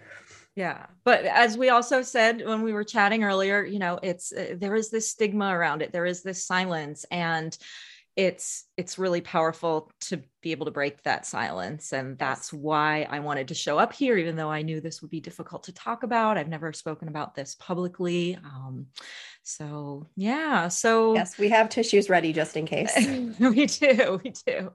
Yeah. 0.55 0.87
But 1.05 1.25
as 1.25 1.57
we 1.57 1.71
also 1.71 2.03
said 2.03 2.45
when 2.45 2.63
we 2.63 2.73
were 2.73 2.85
chatting 2.85 3.25
earlier, 3.25 3.65
you 3.65 3.79
know, 3.79 3.99
it's 4.03 4.33
uh, 4.33 4.55
there 4.57 4.75
is 4.75 4.91
this 4.91 5.11
stigma 5.11 5.47
around 5.47 5.83
it. 5.83 5.93
There 5.93 6.07
is 6.07 6.23
this 6.23 6.45
silence 6.47 7.07
and 7.11 7.57
it's 8.15 8.67
it's 8.77 8.99
really 8.99 9.23
powerful 9.23 9.91
to 10.03 10.21
be 10.43 10.53
able 10.53 10.67
to 10.67 10.71
break 10.71 11.03
that 11.05 11.25
silence 11.25 11.95
and 11.95 12.19
that's 12.19 12.53
why 12.53 13.07
I 13.09 13.21
wanted 13.21 13.49
to 13.49 13.55
show 13.55 13.79
up 13.79 13.95
here 13.95 14.19
even 14.19 14.37
though 14.37 14.51
I 14.51 14.61
knew 14.61 14.83
this 14.83 15.01
would 15.01 15.11
be 15.11 15.21
difficult 15.21 15.63
to 15.65 15.73
talk 15.73 16.03
about. 16.03 16.37
I've 16.37 16.49
never 16.49 16.75
spoken 16.75 17.09
about 17.09 17.35
this 17.35 17.55
publicly. 17.55 18.37
Um, 18.45 18.89
so 19.43 20.09
yeah, 20.15 20.69
so 20.69 21.15
Yes, 21.15 21.39
we 21.39 21.49
have 21.49 21.71
tissues 21.71 22.11
ready 22.11 22.35
just 22.35 22.55
in 22.59 22.67
case. 22.67 22.95
we 23.41 23.65
do. 23.65 24.21
We 24.23 24.35
do. 24.47 24.73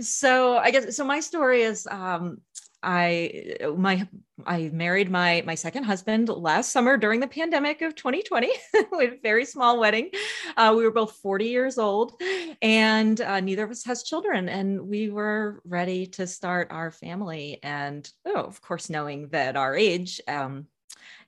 So 0.00 0.56
I 0.56 0.70
guess 0.70 0.96
so 0.96 1.04
my 1.04 1.20
story 1.20 1.62
is 1.62 1.86
um 1.86 2.38
I 2.82 3.56
my 3.76 4.08
I 4.44 4.70
married 4.72 5.10
my 5.10 5.42
my 5.46 5.54
second 5.54 5.84
husband 5.84 6.28
last 6.28 6.72
summer 6.72 6.96
during 6.96 7.20
the 7.20 7.28
pandemic 7.28 7.82
of 7.82 7.94
2020 7.94 8.50
with 8.92 9.12
a 9.12 9.18
very 9.22 9.44
small 9.44 9.78
wedding. 9.78 10.10
Uh, 10.56 10.74
we 10.76 10.84
were 10.84 10.90
both 10.90 11.12
40 11.22 11.46
years 11.46 11.78
old, 11.78 12.20
and 12.60 13.20
uh, 13.20 13.40
neither 13.40 13.64
of 13.64 13.70
us 13.70 13.84
has 13.84 14.02
children, 14.02 14.48
and 14.48 14.80
we 14.88 15.10
were 15.10 15.60
ready 15.64 16.06
to 16.06 16.26
start 16.26 16.68
our 16.70 16.90
family. 16.90 17.60
And 17.62 18.08
oh, 18.26 18.42
of 18.42 18.60
course, 18.60 18.90
knowing 18.90 19.28
that 19.28 19.56
our 19.56 19.76
age. 19.76 20.20
Um, 20.26 20.66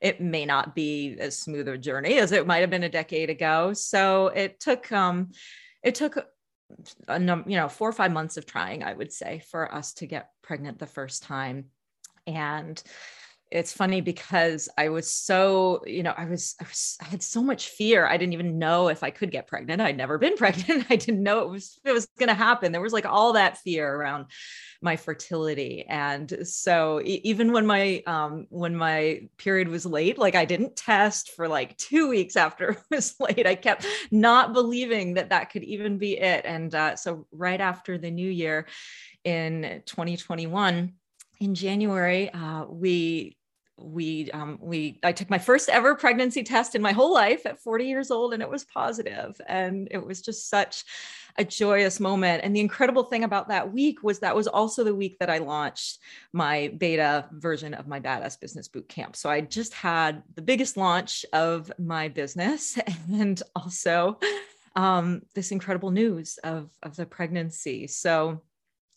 it 0.00 0.20
may 0.20 0.44
not 0.44 0.74
be 0.74 1.16
as 1.18 1.38
smooth 1.38 1.66
a 1.66 1.78
journey 1.78 2.18
as 2.18 2.30
it 2.30 2.46
might 2.46 2.58
have 2.58 2.70
been 2.70 2.82
a 2.82 2.88
decade 2.88 3.30
ago. 3.30 3.72
So 3.72 4.28
it 4.28 4.60
took 4.60 4.92
um, 4.92 5.30
it 5.82 5.94
took 5.94 6.26
a 7.08 7.19
num- 7.19 7.44
you 7.46 7.56
know 7.56 7.69
four 7.69 7.88
or 7.88 7.93
five 7.93 8.12
months 8.12 8.37
of 8.37 8.46
trying 8.46 8.82
i 8.82 8.93
would 8.93 9.12
say 9.12 9.43
for 9.50 9.72
us 9.72 9.93
to 9.94 10.06
get 10.06 10.31
pregnant 10.44 10.78
the 10.78 10.87
first 10.87 11.22
time. 11.25 11.66
And 12.26 12.82
it's 13.55 13.73
funny 13.73 14.01
because 14.01 14.69
I 14.77 14.89
was 14.89 15.08
so, 15.08 15.81
you 15.87 16.03
know, 16.03 16.13
I 16.17 16.25
was, 16.25 16.56
I 16.61 16.65
was, 16.65 16.96
I 17.01 17.05
had 17.05 17.23
so 17.23 17.41
much 17.41 17.69
fear. 17.69 18.05
I 18.05 18.17
didn't 18.17 18.32
even 18.32 18.58
know 18.58 18.89
if 18.89 19.05
I 19.05 19.11
could 19.11 19.31
get 19.31 19.46
pregnant. 19.46 19.81
I'd 19.81 19.96
never 19.96 20.19
been 20.19 20.37
pregnant. 20.37 20.87
I 20.91 20.96
didn't 20.96 21.23
know 21.23 21.43
it 21.43 21.49
was, 21.49 21.79
it 21.84 21.93
was 21.93 22.06
going 22.19 22.31
to 22.31 22.34
happen. 22.34 22.73
There 22.73 22.81
was 22.81 22.93
like 22.93 23.06
all 23.06 23.34
that 23.34 23.58
fear 23.58 23.89
around 23.89 24.27
my 24.82 24.96
fertility. 24.96 25.87
And 25.89 26.37
so 26.43 27.01
even 27.05 27.53
when 27.53 27.65
my, 27.65 28.03
um, 28.08 28.49
when 28.51 28.75
my 28.75 29.29
period 29.39 29.69
was 29.69 29.87
late, 29.87 30.19
like 30.19 30.34
I 30.34 30.46
didn't 30.46 30.75
test 30.75 31.31
for 31.31 31.46
like 31.46 31.77
two 31.77 32.08
weeks 32.08 32.34
after 32.34 32.70
it 32.70 32.79
was 32.91 33.15
late. 33.20 33.46
I 33.46 33.55
kept 33.55 33.87
not 34.11 34.53
believing 34.53 35.15
that 35.15 35.31
that 35.31 35.51
could 35.51 35.63
even 35.63 35.96
be 35.96 36.19
it. 36.19 36.44
And 36.44 36.75
uh, 36.75 36.96
so 36.96 37.29
right 37.31 37.61
after 37.61 37.99
the 37.99 38.11
new 38.11 38.29
year 38.29 38.67
in 39.23 39.82
2021, 39.87 40.93
in 41.41 41.55
January, 41.55 42.31
uh, 42.31 42.65
we 42.65 43.37
we 43.76 44.31
um, 44.31 44.58
we 44.60 44.98
I 45.02 45.12
took 45.12 45.31
my 45.31 45.38
first 45.38 45.69
ever 45.69 45.94
pregnancy 45.94 46.43
test 46.43 46.74
in 46.74 46.82
my 46.82 46.93
whole 46.93 47.12
life 47.12 47.44
at 47.46 47.60
40 47.60 47.86
years 47.86 48.10
old, 48.10 48.32
and 48.32 48.43
it 48.43 48.48
was 48.48 48.64
positive, 48.64 49.40
and 49.46 49.88
it 49.90 50.04
was 50.04 50.22
just 50.22 50.48
such 50.48 50.84
a 51.36 51.44
joyous 51.44 51.98
moment. 51.98 52.44
And 52.44 52.54
the 52.54 52.60
incredible 52.60 53.04
thing 53.04 53.24
about 53.24 53.48
that 53.48 53.72
week 53.72 54.02
was 54.02 54.20
that 54.20 54.36
was 54.36 54.46
also 54.46 54.84
the 54.84 54.94
week 54.94 55.19
that 55.19 55.31
I 55.31 55.38
launched 55.38 55.98
my 56.32 56.72
beta 56.78 57.26
version 57.32 57.74
of 57.74 57.88
my 57.88 57.98
Badass 57.98 58.38
Business 58.40 58.69
Boot 58.69 58.88
Camp. 58.88 59.16
So 59.16 59.28
I 59.28 59.40
just 59.40 59.74
had 59.74 60.22
the 60.36 60.43
biggest 60.43 60.76
launch 60.76 61.26
of 61.32 61.72
my 61.78 62.08
business, 62.08 62.78
and 63.12 63.43
also 63.56 64.19
um, 64.76 65.22
this 65.34 65.50
incredible 65.50 65.90
news 65.90 66.38
of 66.44 66.70
of 66.82 66.94
the 66.96 67.06
pregnancy. 67.06 67.88
So 67.88 68.43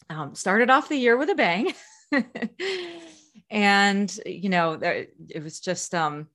um, 0.10 0.36
started 0.36 0.69
off 0.69 0.89
the 0.89 0.98
year 0.98 1.17
with 1.17 1.29
a 1.29 1.36
bang. 1.36 1.74
and 3.50 4.20
you 4.25 4.50
know 4.50 4.74
it 4.82 5.44
was 5.44 5.60
just 5.60 5.94
um 5.94 6.27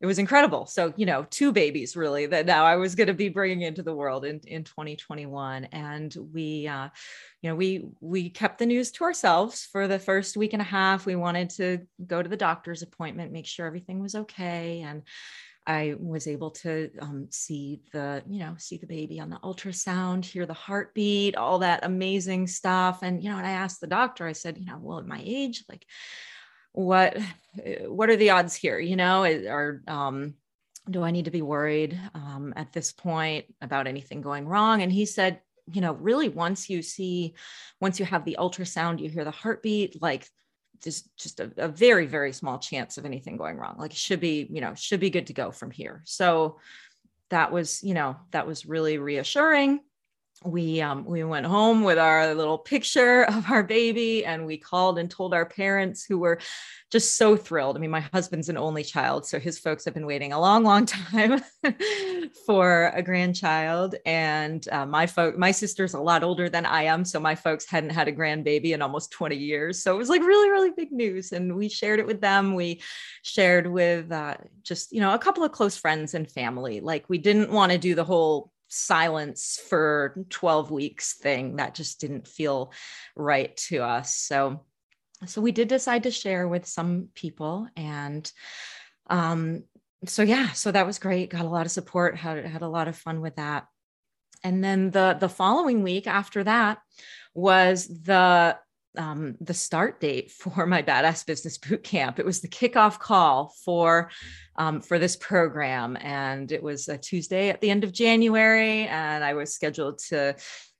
it 0.00 0.06
was 0.06 0.18
incredible. 0.18 0.66
So 0.66 0.92
you 0.96 1.06
know 1.06 1.26
two 1.30 1.52
babies 1.52 1.96
really 1.96 2.26
that 2.26 2.46
now 2.46 2.64
i 2.64 2.76
was 2.76 2.94
going 2.94 3.06
to 3.06 3.14
be 3.14 3.28
bringing 3.28 3.62
into 3.62 3.82
the 3.82 3.94
world 3.94 4.24
in, 4.24 4.40
in 4.46 4.64
2021 4.64 5.66
and 5.66 6.14
we 6.32 6.66
uh 6.66 6.88
you 7.40 7.50
know 7.50 7.54
we 7.54 7.84
we 8.00 8.28
kept 8.28 8.58
the 8.58 8.66
news 8.66 8.90
to 8.92 9.04
ourselves 9.04 9.68
for 9.70 9.86
the 9.86 9.98
first 9.98 10.36
week 10.36 10.52
and 10.52 10.62
a 10.62 10.64
half. 10.64 11.06
We 11.06 11.16
wanted 11.16 11.50
to 11.50 11.86
go 12.06 12.22
to 12.22 12.28
the 12.28 12.36
doctor's 12.36 12.82
appointment 12.82 13.32
make 13.32 13.46
sure 13.46 13.66
everything 13.66 14.00
was 14.00 14.14
okay. 14.14 14.80
And 14.80 15.02
I 15.66 15.94
was 15.98 16.26
able 16.26 16.50
to 16.50 16.90
um, 17.00 17.28
see 17.30 17.82
the, 17.92 18.22
you 18.28 18.40
know, 18.40 18.56
see 18.58 18.78
the 18.78 18.86
baby 18.86 19.20
on 19.20 19.30
the 19.30 19.38
ultrasound, 19.38 20.24
hear 20.24 20.44
the 20.44 20.52
heartbeat, 20.52 21.36
all 21.36 21.60
that 21.60 21.84
amazing 21.84 22.48
stuff. 22.48 23.00
And, 23.02 23.22
you 23.22 23.30
know, 23.30 23.38
and 23.38 23.46
I 23.46 23.52
asked 23.52 23.80
the 23.80 23.86
doctor, 23.86 24.26
I 24.26 24.32
said, 24.32 24.58
you 24.58 24.66
know, 24.66 24.78
well, 24.80 24.98
at 24.98 25.06
my 25.06 25.22
age, 25.24 25.64
like, 25.68 25.86
what, 26.72 27.16
what 27.86 28.10
are 28.10 28.16
the 28.16 28.30
odds 28.30 28.54
here? 28.54 28.78
You 28.78 28.96
know, 28.96 29.24
are, 29.24 29.82
um, 29.86 30.34
do 30.90 31.02
I 31.02 31.10
need 31.10 31.26
to 31.26 31.30
be 31.30 31.42
worried 31.42 31.98
um, 32.14 32.52
at 32.56 32.72
this 32.72 32.92
point 32.92 33.46
about 33.60 33.86
anything 33.86 34.20
going 34.20 34.46
wrong? 34.46 34.82
And 34.82 34.92
he 34.92 35.06
said, 35.06 35.40
you 35.72 35.80
know, 35.80 35.92
really 35.92 36.28
once 36.28 36.68
you 36.68 36.82
see, 36.82 37.34
once 37.80 38.00
you 38.00 38.06
have 38.06 38.24
the 38.24 38.36
ultrasound, 38.38 39.00
you 39.00 39.08
hear 39.08 39.24
the 39.24 39.30
heartbeat, 39.30 40.02
like 40.02 40.28
there's 40.82 41.08
just 41.16 41.40
a, 41.40 41.50
a, 41.56 41.68
very 41.68 42.06
very 42.06 42.32
small 42.32 42.58
chance 42.58 42.98
of 42.98 43.04
anything 43.04 43.36
going 43.36 43.56
wrong 43.56 43.76
like 43.78 43.92
should 43.92 44.20
be 44.20 44.46
you 44.50 44.60
know 44.60 44.74
should 44.74 45.00
be 45.00 45.10
good 45.10 45.26
to 45.26 45.32
go 45.32 45.50
from 45.50 45.70
here 45.70 46.02
so 46.04 46.58
that 47.30 47.52
was 47.52 47.82
you 47.82 47.94
know 47.94 48.16
that 48.30 48.46
was 48.46 48.66
really 48.66 48.98
reassuring 48.98 49.80
we 50.44 50.80
um, 50.80 51.04
we 51.04 51.24
went 51.24 51.46
home 51.46 51.82
with 51.82 51.98
our 51.98 52.34
little 52.34 52.58
picture 52.58 53.24
of 53.28 53.50
our 53.50 53.62
baby 53.62 54.24
and 54.24 54.46
we 54.46 54.56
called 54.56 54.98
and 54.98 55.10
told 55.10 55.34
our 55.34 55.46
parents 55.46 56.04
who 56.04 56.18
were 56.18 56.38
just 56.90 57.16
so 57.16 57.36
thrilled. 57.36 57.76
I 57.76 57.80
mean 57.80 57.90
my 57.90 58.00
husband's 58.00 58.48
an 58.48 58.58
only 58.58 58.84
child 58.84 59.26
so 59.26 59.40
his 59.40 59.58
folks 59.58 59.84
have 59.84 59.94
been 59.94 60.06
waiting 60.06 60.32
a 60.32 60.40
long 60.40 60.62
long 60.62 60.86
time 60.86 61.42
for 62.46 62.92
a 62.94 63.02
grandchild. 63.02 63.94
And 64.06 64.66
uh, 64.70 64.86
my 64.86 65.06
folk 65.06 65.36
my 65.38 65.50
sister's 65.50 65.94
a 65.94 66.00
lot 66.00 66.22
older 66.22 66.48
than 66.48 66.66
i 66.66 66.82
am 66.82 67.04
so 67.04 67.18
my 67.18 67.34
folks 67.34 67.64
hadn't 67.66 67.90
had 67.90 68.08
a 68.08 68.12
grandbaby 68.12 68.72
in 68.72 68.82
almost 68.82 69.10
20 69.10 69.36
years. 69.36 69.82
So 69.82 69.94
it 69.94 69.98
was 69.98 70.08
like 70.08 70.20
really 70.22 70.50
really 70.50 70.70
big 70.70 70.92
news 70.92 71.32
and 71.32 71.56
we 71.56 71.68
shared 71.68 71.98
it 71.98 72.06
with 72.06 72.20
them. 72.20 72.54
We 72.54 72.82
shared 73.22 73.66
with 73.66 74.12
uh, 74.12 74.36
just 74.62 74.92
you 74.92 75.00
know 75.00 75.14
a 75.14 75.18
couple 75.18 75.44
of 75.44 75.52
close 75.52 75.76
friends 75.76 76.14
and 76.14 76.30
family. 76.30 76.80
Like 76.80 77.04
we 77.08 77.18
didn't 77.18 77.50
want 77.50 77.72
to 77.72 77.78
do 77.78 77.94
the 77.94 78.04
whole 78.04 78.51
silence 78.72 79.60
for 79.68 80.16
12 80.30 80.70
weeks 80.70 81.14
thing 81.14 81.56
that 81.56 81.74
just 81.74 82.00
didn't 82.00 82.26
feel 82.26 82.72
right 83.14 83.56
to 83.56 83.78
us. 83.78 84.16
So 84.16 84.64
so 85.26 85.40
we 85.40 85.52
did 85.52 85.68
decide 85.68 86.02
to 86.02 86.10
share 86.10 86.48
with 86.48 86.66
some 86.66 87.08
people 87.14 87.68
and 87.76 88.30
um 89.08 89.62
so 90.04 90.22
yeah 90.22 90.50
so 90.52 90.72
that 90.72 90.86
was 90.86 90.98
great. 90.98 91.30
Got 91.30 91.44
a 91.44 91.48
lot 91.48 91.66
of 91.66 91.72
support 91.72 92.16
had 92.16 92.44
had 92.44 92.62
a 92.62 92.68
lot 92.68 92.88
of 92.88 92.96
fun 92.96 93.20
with 93.20 93.36
that. 93.36 93.66
And 94.42 94.64
then 94.64 94.90
the 94.90 95.16
the 95.20 95.28
following 95.28 95.82
week 95.82 96.06
after 96.06 96.42
that 96.44 96.78
was 97.34 97.86
the 97.86 98.58
um, 98.96 99.36
the 99.40 99.54
start 99.54 100.00
date 100.00 100.30
for 100.30 100.66
my 100.66 100.82
badass 100.82 101.24
business 101.26 101.58
boot 101.58 101.82
camp. 101.82 102.18
It 102.18 102.26
was 102.26 102.40
the 102.40 102.48
kickoff 102.48 102.98
call 102.98 103.54
for 103.64 104.10
um, 104.56 104.80
for 104.80 104.98
this 104.98 105.16
program, 105.16 105.96
and 106.00 106.52
it 106.52 106.62
was 106.62 106.88
a 106.88 106.98
Tuesday 106.98 107.48
at 107.48 107.60
the 107.60 107.70
end 107.70 107.84
of 107.84 107.92
January, 107.92 108.86
and 108.86 109.24
I 109.24 109.34
was 109.34 109.54
scheduled 109.54 109.98
to 110.10 110.36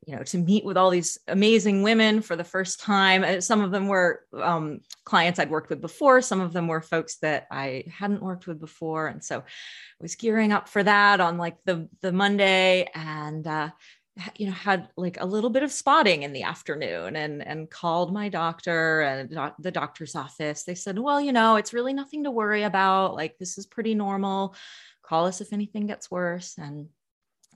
you 0.07 0.17
know 0.17 0.23
to 0.25 0.39
meet 0.39 0.65
with 0.65 0.77
all 0.77 0.91
these 0.91 1.19
amazing 1.29 1.83
women 1.83 2.21
for 2.23 2.35
the 2.35 2.45
first 2.45 2.81
time 2.81 3.23
uh, 3.23 3.41
some 3.41 3.61
of 3.61 3.71
them 3.71 3.87
were 3.87 4.25
um, 4.35 4.81
clients 5.05 5.39
i'd 5.39 5.51
worked 5.51 5.71
with 5.71 5.81
before 5.81 6.21
some 6.21 6.41
of 6.41 6.53
them 6.53 6.67
were 6.67 6.81
folks 6.81 7.19
that 7.19 7.47
i 7.51 7.85
hadn't 7.89 8.23
worked 8.23 8.47
with 8.47 8.59
before 8.59 9.07
and 9.07 9.23
so 9.23 9.39
i 9.39 9.43
was 10.01 10.17
gearing 10.17 10.53
up 10.53 10.69
for 10.69 10.83
that 10.83 11.21
on 11.21 11.39
like 11.39 11.57
the 11.65 11.89
the 12.01 12.13
monday 12.13 12.89
and 12.95 13.47
uh, 13.47 13.71
you 14.37 14.47
know 14.47 14.53
had 14.53 14.89
like 14.97 15.19
a 15.21 15.27
little 15.27 15.51
bit 15.51 15.63
of 15.63 15.73
spotting 15.73 16.23
in 16.23 16.33
the 16.33 16.43
afternoon 16.43 17.17
and 17.17 17.47
and 17.47 17.71
called 17.71 18.13
my 18.13 18.29
doctor 18.29 19.01
and 19.01 19.31
the 19.59 19.71
doctor's 19.71 20.15
office. 20.15 20.65
They 20.65 20.75
said 20.75 20.99
well 20.99 21.21
you 21.21 21.33
know 21.33 21.57
it's 21.57 21.73
really 21.73 21.93
nothing 21.93 22.25
to 22.25 22.31
worry 22.31 22.63
about. 22.63 23.15
Like 23.15 23.39
this 23.39 23.59
is 23.59 23.67
pretty 23.67 23.95
normal. 23.95 24.55
Call 25.03 25.27
us 25.27 25.41
if 25.41 25.53
anything 25.53 25.87
gets 25.87 26.11
worse. 26.11 26.55
And 26.59 26.89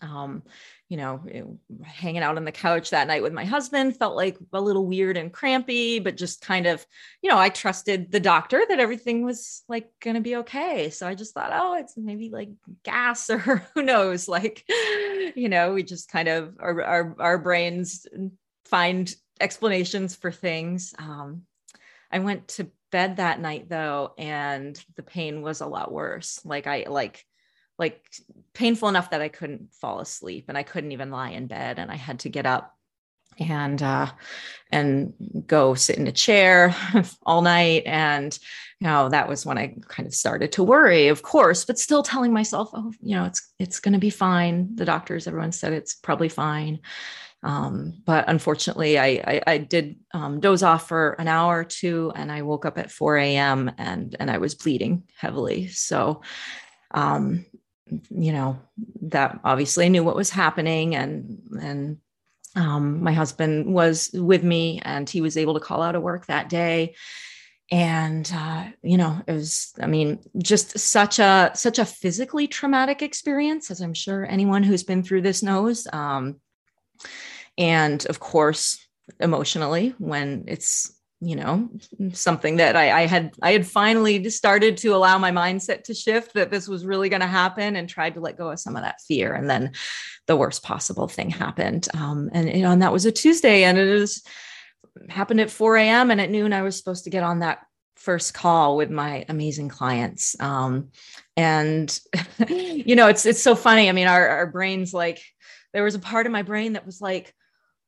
um, 0.02 0.42
you 0.88 0.96
know, 0.96 1.58
hanging 1.82 2.22
out 2.22 2.36
on 2.36 2.44
the 2.44 2.52
couch 2.52 2.90
that 2.90 3.08
night 3.08 3.22
with 3.22 3.32
my 3.32 3.44
husband 3.44 3.96
felt 3.96 4.14
like 4.14 4.36
a 4.52 4.60
little 4.60 4.86
weird 4.86 5.16
and 5.16 5.32
crampy, 5.32 5.98
but 5.98 6.16
just 6.16 6.42
kind 6.42 6.66
of, 6.66 6.84
you 7.22 7.30
know, 7.30 7.38
I 7.38 7.48
trusted 7.48 8.12
the 8.12 8.20
doctor 8.20 8.62
that 8.68 8.78
everything 8.78 9.25
was 9.25 9.64
like 9.68 9.88
going 10.00 10.14
to 10.14 10.20
be 10.20 10.36
okay. 10.36 10.90
So 10.90 11.08
I 11.08 11.14
just 11.14 11.34
thought, 11.34 11.50
oh, 11.52 11.75
it's 11.75 11.96
maybe 11.96 12.30
like 12.30 12.50
gas 12.84 13.30
or 13.30 13.38
who 13.75 13.82
knows, 13.82 14.28
like, 14.28 14.64
you 15.35 15.49
know, 15.49 15.73
we 15.73 15.82
just 15.82 16.11
kind 16.11 16.28
of, 16.28 16.56
our, 16.61 16.82
our, 16.82 17.16
our 17.18 17.38
brains 17.38 18.06
find 18.64 19.14
explanations 19.40 20.14
for 20.14 20.30
things. 20.30 20.94
Um, 20.99 21.42
I 22.11 22.18
went 22.20 22.49
to 22.49 22.70
bed 22.92 23.16
that 23.16 23.40
night 23.40 23.68
though, 23.68 24.12
and 24.18 24.82
the 24.96 25.02
pain 25.02 25.42
was 25.42 25.61
a 25.61 25.66
lot 25.66 25.92
worse. 25.92 26.40
Like 26.44 26.66
I, 26.66 26.87
like, 26.88 27.25
like 27.78 28.04
painful 28.54 28.88
enough 28.88 29.11
that 29.11 29.20
I 29.20 29.28
couldn't 29.28 29.75
fall 29.75 30.00
asleep 30.00 30.46
and 30.49 30.56
I 30.56 30.62
couldn't 30.62 30.92
even 30.92 31.11
lie 31.11 31.30
in 31.30 31.46
bed 31.46 31.78
and 31.78 31.90
I 31.90 31.96
had 31.96 32.20
to 32.20 32.28
get 32.28 32.46
up 32.46 32.75
and 33.38 33.83
uh 33.83 34.11
and 34.71 35.12
go 35.47 35.75
sit 35.75 35.97
in 35.97 36.07
a 36.07 36.12
chair 36.12 36.75
all 37.26 37.43
night. 37.43 37.85
And 37.87 38.37
you 38.81 38.87
know 38.87 39.09
that 39.09 39.28
was 39.28 39.47
when 39.47 39.59
I 39.59 39.75
kind 39.88 40.07
of 40.07 40.14
started 40.14 40.52
to 40.52 40.62
worry 40.62 41.09
of 41.09 41.23
course 41.23 41.64
but 41.64 41.78
still 41.78 42.02
telling 42.02 42.33
myself 42.33 42.71
oh 42.75 42.93
you 43.00 43.16
know 43.16 43.25
it's 43.25 43.52
it's 43.59 43.81
going 43.81 43.95
to 43.95 44.00
be 44.00 44.11
fine. 44.11 44.75
The 44.76 44.85
doctors 44.85 45.26
everyone 45.26 45.52
said 45.52 45.73
it's 45.73 45.95
probably 45.95 46.28
fine. 46.28 46.81
Um, 47.43 48.02
but 48.05 48.25
unfortunately 48.28 48.99
I, 48.99 49.07
I, 49.07 49.43
I 49.47 49.59
did 49.59 49.97
um, 50.12 50.40
doze 50.40 50.62
off 50.62 50.88
for 50.88 51.12
an 51.19 51.28
hour 51.28 51.61
or 51.61 51.64
two 51.64 52.12
and 52.16 52.33
I 52.33 52.43
woke 52.43 52.66
up 52.66 52.76
at 52.76 52.90
4 52.90 53.19
a.m 53.19 53.71
and 53.78 54.16
and 54.19 54.31
I 54.31 54.38
was 54.38 54.55
bleeding 54.55 55.05
heavily. 55.16 55.69
So 55.69 56.23
um, 56.90 57.47
you 58.11 58.33
know 58.33 58.59
that 59.02 59.38
obviously 59.45 59.88
knew 59.88 60.02
what 60.02 60.16
was 60.16 60.31
happening 60.31 60.97
and 60.97 61.38
and 61.61 61.99
um, 62.56 63.02
my 63.02 63.12
husband 63.12 63.72
was 63.72 64.10
with 64.12 64.42
me 64.42 64.80
and 64.82 65.08
he 65.08 65.20
was 65.20 65.36
able 65.36 65.54
to 65.54 65.60
call 65.60 65.82
out 65.82 65.94
of 65.94 66.02
work 66.02 66.26
that 66.26 66.48
day. 66.48 66.94
And 67.70 68.30
uh, 68.32 68.66
you 68.82 68.96
know 68.96 69.20
it 69.26 69.32
was 69.32 69.72
i 69.80 69.86
mean 69.86 70.20
just 70.38 70.78
such 70.78 71.18
a 71.18 71.50
such 71.54 71.80
a 71.80 71.84
physically 71.84 72.46
traumatic 72.46 73.02
experience 73.02 73.72
as 73.72 73.80
i'm 73.80 73.92
sure 73.92 74.25
anyone 74.25 74.62
who's 74.62 74.84
been 74.84 75.02
through 75.02 75.22
this 75.22 75.42
knows. 75.42 75.86
Um, 75.92 76.40
and 77.58 78.04
of 78.06 78.20
course 78.20 78.86
emotionally 79.20 79.94
when 79.98 80.44
it's 80.46 80.95
you 81.20 81.35
know 81.35 81.70
something 82.12 82.56
that 82.56 82.76
I, 82.76 83.02
I, 83.02 83.06
had 83.06 83.35
i 83.40 83.52
had 83.52 83.66
finally 83.66 84.28
started 84.28 84.76
to 84.78 84.94
allow 84.94 85.16
my 85.16 85.30
mindset 85.30 85.85
to 85.85 85.94
shift 85.94 86.35
that 86.35 86.50
this 86.50 86.68
was 86.68 86.85
really 86.85 87.08
going 87.08 87.23
to 87.23 87.26
happen 87.26 87.76
and 87.76 87.88
tried 87.88 88.14
to 88.14 88.20
let 88.20 88.37
go 88.37 88.50
of 88.50 88.61
some 88.61 88.76
of 88.76 88.82
that 88.82 89.00
fear. 89.00 89.32
And 89.32 89.49
then 89.49 89.73
the 90.26 90.37
worst 90.37 90.62
possible 90.62 91.08
thing 91.08 91.30
happened. 91.30 91.88
Um, 91.94 92.28
and 92.32 92.52
you 92.54 92.62
know 92.62 92.70
and 92.70 92.82
that 92.82 92.92
was 92.92 93.06
a 93.06 93.12
tuesday 93.12 93.64
and 93.64 93.78
it 93.78 93.99
was 93.99 94.23
happened 95.08 95.40
at 95.40 95.50
4 95.50 95.76
a.m 95.76 96.11
and 96.11 96.20
at 96.23 96.30
noon 96.30 96.54
i 96.54 96.62
was 96.62 96.75
supposed 96.76 97.04
to 97.04 97.11
get 97.11 97.23
on 97.23 97.40
that 97.40 97.66
first 97.96 98.35
call 98.35 98.76
with 98.76 98.90
my 98.90 99.25
amazing 99.28 99.68
clients. 99.68 100.38
Um, 100.38 100.90
and 101.37 101.99
you 102.49 102.94
know 102.94 103.08
it's 103.08 103.26
it's 103.26 103.42
so 103.42 103.54
funny. 103.56 103.88
I 103.88 103.92
mean 103.92 104.06
our, 104.06 104.28
our 104.28 104.46
brains 104.46 104.94
like 104.94 105.20
there 105.73 105.82
was 105.82 105.94
a 105.94 106.00
part 106.00 106.26
of 106.26 106.32
my 106.32 106.42
brain 106.42 106.75
that 106.75 106.87
was 106.87 107.00
like 107.00 107.35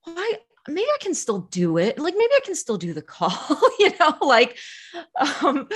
why 0.05 0.35
maybe 0.69 0.87
I 0.87 0.99
can 1.01 1.15
still 1.15 1.41
do 1.41 1.79
it. 1.79 1.99
Like 1.99 2.15
maybe 2.17 2.33
I 2.35 2.41
can 2.45 2.55
still 2.55 2.79
do 2.79 2.93
the 2.93 3.03
call, 3.03 3.61
you 3.79 3.93
know, 3.99 4.17
like 4.21 4.59
um 5.43 5.69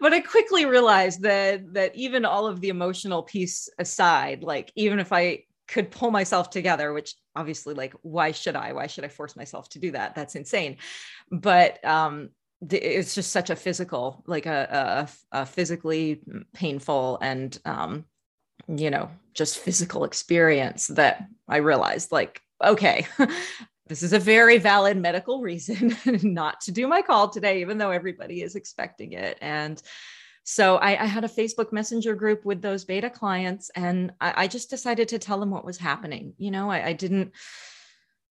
but 0.00 0.12
I 0.12 0.20
quickly 0.20 0.64
realized 0.66 1.22
that 1.22 1.74
that 1.74 1.94
even 1.94 2.24
all 2.24 2.46
of 2.46 2.60
the 2.60 2.68
emotional 2.68 3.22
piece 3.22 3.68
aside, 3.78 4.42
like 4.42 4.72
even 4.76 4.98
if 4.98 5.12
I 5.12 5.44
could 5.66 5.90
pull 5.90 6.10
myself 6.10 6.50
together, 6.50 6.92
which 6.92 7.14
obviously 7.34 7.74
like 7.74 7.94
why 8.02 8.32
should 8.32 8.56
I? 8.56 8.72
Why 8.72 8.86
should 8.86 9.04
I 9.04 9.08
force 9.08 9.36
myself 9.36 9.68
to 9.70 9.78
do 9.78 9.92
that? 9.92 10.14
That's 10.14 10.36
insane. 10.36 10.76
But 11.30 11.84
um 11.84 12.30
it's 12.70 13.14
just 13.14 13.30
such 13.30 13.50
a 13.50 13.56
physical 13.56 14.22
like 14.26 14.46
a, 14.46 15.08
a, 15.32 15.40
a 15.42 15.46
physically 15.46 16.22
painful 16.54 17.18
and 17.20 17.58
um 17.64 18.04
you 18.68 18.90
know 18.90 19.10
just 19.34 19.58
physical 19.58 20.04
experience 20.04 20.86
that 20.86 21.26
i 21.48 21.58
realized 21.58 22.10
like 22.12 22.40
okay 22.64 23.06
this 23.86 24.02
is 24.02 24.12
a 24.12 24.18
very 24.18 24.58
valid 24.58 24.96
medical 24.96 25.40
reason 25.42 25.96
not 26.22 26.60
to 26.62 26.72
do 26.72 26.88
my 26.88 27.02
call 27.02 27.28
today, 27.28 27.60
even 27.60 27.78
though 27.78 27.90
everybody 27.90 28.42
is 28.42 28.56
expecting 28.56 29.12
it. 29.12 29.36
And 29.40 29.82
so 30.44 30.76
I, 30.76 31.02
I 31.02 31.06
had 31.06 31.24
a 31.24 31.28
Facebook 31.28 31.72
Messenger 31.72 32.14
group 32.14 32.44
with 32.44 32.62
those 32.62 32.84
beta 32.84 33.10
clients, 33.10 33.70
and 33.74 34.12
I, 34.20 34.44
I 34.44 34.46
just 34.46 34.70
decided 34.70 35.08
to 35.08 35.18
tell 35.18 35.40
them 35.40 35.50
what 35.50 35.64
was 35.64 35.78
happening. 35.78 36.34
You 36.38 36.50
know, 36.50 36.70
I, 36.70 36.88
I 36.88 36.92
didn't. 36.92 37.32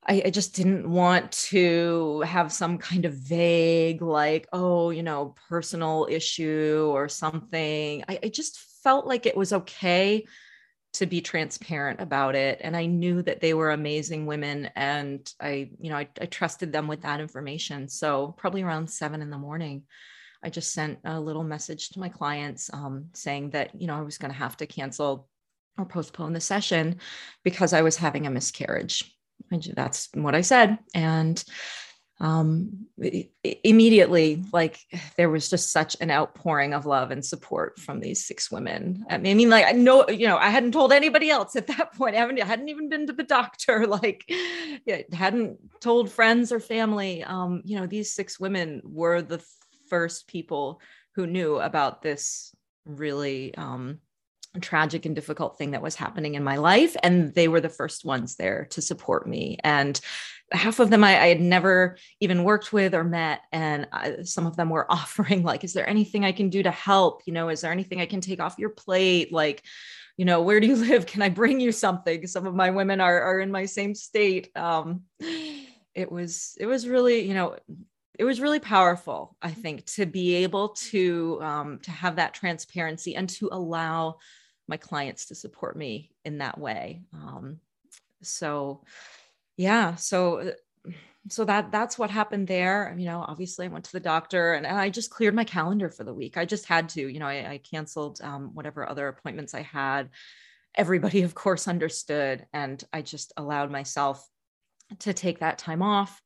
I, 0.05 0.24
I, 0.25 0.29
just 0.31 0.53
didn't 0.53 0.89
want 0.89 1.31
to 1.31 2.19
have 2.25 2.51
some 2.51 2.77
kind 2.77 3.05
of 3.05 3.13
vague, 3.13 4.01
like, 4.01 4.50
oh, 4.51 4.89
you 4.89 5.01
know, 5.01 5.33
personal 5.48 6.07
issue 6.12 6.89
or 6.93 7.07
something. 7.07 8.03
I, 8.10 8.19
I 8.22 8.27
just 8.27 8.60
felt 8.83 9.07
like 9.07 9.25
it 9.25 9.38
was 9.38 9.53
okay 9.53 10.25
to 10.94 11.06
be 11.06 11.22
transparent 11.22 12.00
about 12.00 12.36
it 12.36 12.60
and 12.62 12.78
i 12.78 12.86
knew 12.86 13.22
that 13.22 13.42
they 13.42 13.54
were 13.54 13.72
amazing 13.72 14.26
women 14.26 14.70
and 14.76 15.34
i 15.42 15.70
you 15.80 15.90
know 15.90 15.98
I, 15.98 16.08
I, 16.22 16.26
trusted 16.26 16.72
them 16.72 16.88
with 16.88 17.02
that 17.02 17.20
information 17.20 17.90
so 17.90 18.34
probably 18.38 18.62
around 18.62 18.90
seven 18.90 19.22
in 19.22 19.30
the 19.30 19.38
morning 19.38 19.84
I 20.44 20.50
just 20.50 20.74
sent 20.74 21.00
a 21.06 21.20
little 21.20 21.44
message 21.44 21.90
to 21.90 22.00
my 22.00 22.10
clients 22.10 22.70
um, 22.74 23.06
saying 23.14 23.52
that, 23.52 23.80
you 23.80 23.88
know, 23.88 23.96
I 23.96 24.02
was 24.02 24.18
going 24.18 24.32
to 24.32 24.38
have 24.38 24.58
to 24.58 24.68
cancel 24.68 25.30
or 25.78 25.86
postpone 25.86 26.34
the 26.34 26.42
session 26.42 27.00
because 27.44 27.74
I 27.74 27.82
was 27.82 27.96
having 27.96 28.28
a 28.28 28.32
miscarriage. 28.32 29.12
That's 29.50 30.10
what 30.14 30.36
I 30.36 30.42
said. 30.42 30.80
And 30.94 31.44
um, 32.20 32.88
immediately, 33.63 34.43
like 34.53 34.79
there 35.17 35.29
was 35.29 35.50
just 35.50 35.72
such 35.72 35.98
an 36.00 36.12
outpouring 36.12 36.74
of 36.74 36.86
love 36.86 37.12
and 37.12 37.25
support 37.25 37.79
from 37.79 38.00
these 38.00 38.25
six 38.25 38.51
women. 38.51 39.05
I 39.10 39.17
mean, 39.17 39.50
like 39.50 39.65
I 39.65 39.72
know, 39.72 40.08
you 40.08 40.27
know, 40.27 40.38
I 40.38 40.50
hadn't 40.50 40.72
told 40.72 40.93
anybody 40.93 41.29
else 41.29 41.55
at 41.55 41.67
that 41.67 41.93
point. 41.93 42.15
I 42.15 42.20
haven't, 42.20 42.41
I 42.41 42.46
hadn't 42.46 42.70
even 42.70 42.89
been 42.89 43.08
to 43.08 43.13
the 43.13 43.24
doctor. 43.24 43.88
Like, 43.93 44.25
yeah, 44.86 45.01
hadn't 45.12 45.60
told 45.79 46.10
friends 46.10 46.51
or 46.51 46.60
family. 46.60 47.24
Um, 47.24 47.62
you 47.63 47.79
know, 47.79 47.86
these 47.86 48.12
six 48.12 48.39
women 48.39 48.82
were 48.84 49.22
the 49.22 49.43
first 49.88 50.27
people 50.27 50.82
who 51.15 51.27
knew 51.27 51.58
about 51.60 52.01
this 52.01 52.55
really 52.86 53.53
um, 53.55 54.00
tragic 54.62 55.05
and 55.05 55.15
difficult 55.15 55.58
thing 55.58 55.72
that 55.72 55.82
was 55.82 55.96
happening 55.96 56.36
in 56.36 56.43
my 56.43 56.58
life. 56.58 56.96
And 57.03 57.34
they 57.34 57.48
were 57.48 57.62
the 57.62 57.70
first 57.70 58.03
ones 58.03 58.36
there 58.36 58.67
to 58.72 58.82
support 58.82 59.27
me. 59.27 59.58
And 59.63 60.00
half 60.53 60.79
of 60.79 60.89
them 60.89 61.03
I, 61.03 61.19
I 61.19 61.27
had 61.27 61.41
never 61.41 61.98
even 62.19 62.43
worked 62.43 62.72
with 62.72 62.93
or 62.93 63.03
met. 63.03 63.41
And 63.51 63.88
I, 63.91 64.24
some 64.24 64.45
of 64.45 64.55
them 64.55 64.69
were 64.69 64.89
offering, 64.91 65.43
like, 65.43 65.63
is 65.63 65.74
there 65.74 65.89
anything 65.89 66.24
I 66.24 66.31
can 66.31 66.50
do 66.50 66.63
to 66.63 66.72
help? 66.72 67.24
You 67.25 67.33
know, 67.33 67.50
is 67.50 67.62
there 67.62 67.72
anything 67.72 68.01
I 68.01 68.05
can 68.05 68.22
take 68.22 68.39
off 68.39 68.60
your 68.60 68.69
plate? 68.69 69.33
Like, 69.33 69.63
you 70.15 70.25
know, 70.25 70.41
where 70.41 70.60
do 70.60 70.67
you 70.67 70.75
live? 70.89 71.05
Can 71.05 71.22
I 71.22 71.29
bring 71.29 71.60
you 71.60 71.72
something? 71.72 72.27
Some 72.27 72.45
of 72.45 72.55
my 72.55 72.69
women 72.69 73.01
are, 73.01 73.22
are 73.22 73.39
in 73.39 73.51
my 73.51 73.65
same 73.65 73.95
state. 73.95 74.55
Um, 74.55 75.03
it 75.95 76.12
was, 76.12 76.55
it 76.60 76.65
was 76.65 76.88
really, 76.88 77.22
you 77.22 77.33
know, 77.33 77.57
it 78.19 78.25
was 78.25 78.39
really 78.39 78.60
powerful 78.60 79.36
i 79.41 79.50
think 79.50 79.83
to 79.86 80.05
be 80.05 80.36
able 80.36 80.69
to 80.69 81.39
um, 81.41 81.79
to 81.79 81.89
have 81.89 82.17
that 82.17 82.31
transparency 82.31 83.15
and 83.15 83.27
to 83.27 83.50
allow 83.51 84.17
my 84.67 84.77
clients 84.77 85.25
to 85.25 85.36
support 85.36 85.75
me 85.75 86.12
in 86.24 86.38
that 86.38 86.60
way 86.60 87.01
um, 87.15 87.57
so 88.22 88.83
yeah 89.57 89.95
so 89.95 90.53
so 91.29 91.45
that 91.45 91.72
that's 91.72 91.98
what 91.98 92.10
happened 92.10 92.48
there. 92.48 92.93
You 92.98 93.05
know 93.05 93.24
obviously 93.25 93.65
i 93.65 93.69
went 93.69 93.86
to 93.86 93.91
the 93.91 94.00
doctor 94.00 94.53
and, 94.53 94.65
and 94.65 94.77
i 94.77 94.89
just 94.89 95.10
cleared 95.10 95.36
my 95.36 95.43
calendar 95.43 95.89
for 95.89 96.03
the 96.03 96.13
week. 96.13 96.38
I 96.38 96.45
just 96.45 96.65
had 96.65 96.89
to 96.89 97.07
you 97.07 97.19
know 97.19 97.27
i, 97.27 97.51
I 97.51 97.57
canceled 97.60 98.19
um, 98.22 98.51
whatever 98.53 98.88
other 98.88 99.07
appointments 99.07 99.53
i 99.53 99.62
had. 99.62 100.10
Everybody 100.75 101.22
of 101.24 101.36
course 101.36 101.67
understood 101.67 102.45
and 102.53 102.83
i 102.91 103.01
just 103.01 103.33
allowed 103.38 103.72
myself 103.72 104.27
to 105.00 105.13
take 105.13 105.39
that 105.39 105.57
time 105.57 105.81
off 105.81 106.22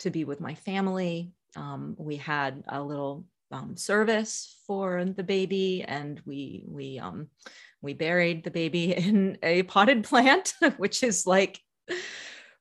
to 0.00 0.10
be 0.10 0.24
with 0.24 0.40
my 0.40 0.54
family. 0.54 1.32
Um, 1.56 1.96
we 1.98 2.16
had 2.16 2.62
a 2.68 2.82
little 2.82 3.24
um, 3.50 3.76
service 3.76 4.58
for 4.66 5.04
the 5.04 5.22
baby 5.22 5.82
and 5.82 6.20
we 6.26 6.64
we 6.66 6.98
um, 6.98 7.28
we 7.80 7.94
buried 7.94 8.44
the 8.44 8.50
baby 8.50 8.92
in 8.96 9.38
a 9.42 9.64
potted 9.64 10.04
plant 10.04 10.54
which 10.76 11.02
is 11.02 11.26
like 11.26 11.60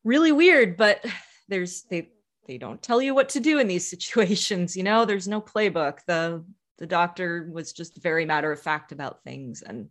really 0.06 0.32
weird 0.32 0.78
but 0.78 1.06
there's 1.50 1.84
they 1.84 2.10
they 2.48 2.58
don't 2.58 2.82
tell 2.82 3.02
you 3.02 3.14
what 3.14 3.30
to 3.30 3.40
do 3.40 3.60
in 3.60 3.68
these 3.68 3.88
situations 3.90 4.78
you 4.78 4.84
know? 4.84 5.06
There's 5.06 5.28
no 5.28 5.42
playbook. 5.42 6.00
The 6.08 6.44
the 6.78 6.88
doctor 6.88 7.50
was 7.52 7.72
just 7.72 8.02
very 8.02 8.26
matter 8.26 8.52
of 8.52 8.62
fact 8.62 8.92
about 8.92 9.24
things 9.24 9.62
and 9.62 9.90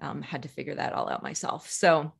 um, 0.00 0.22
had 0.22 0.42
to 0.42 0.48
figure 0.48 0.74
that 0.76 0.92
all 0.92 1.10
out 1.10 1.22
myself. 1.22 1.68
So 1.68 2.12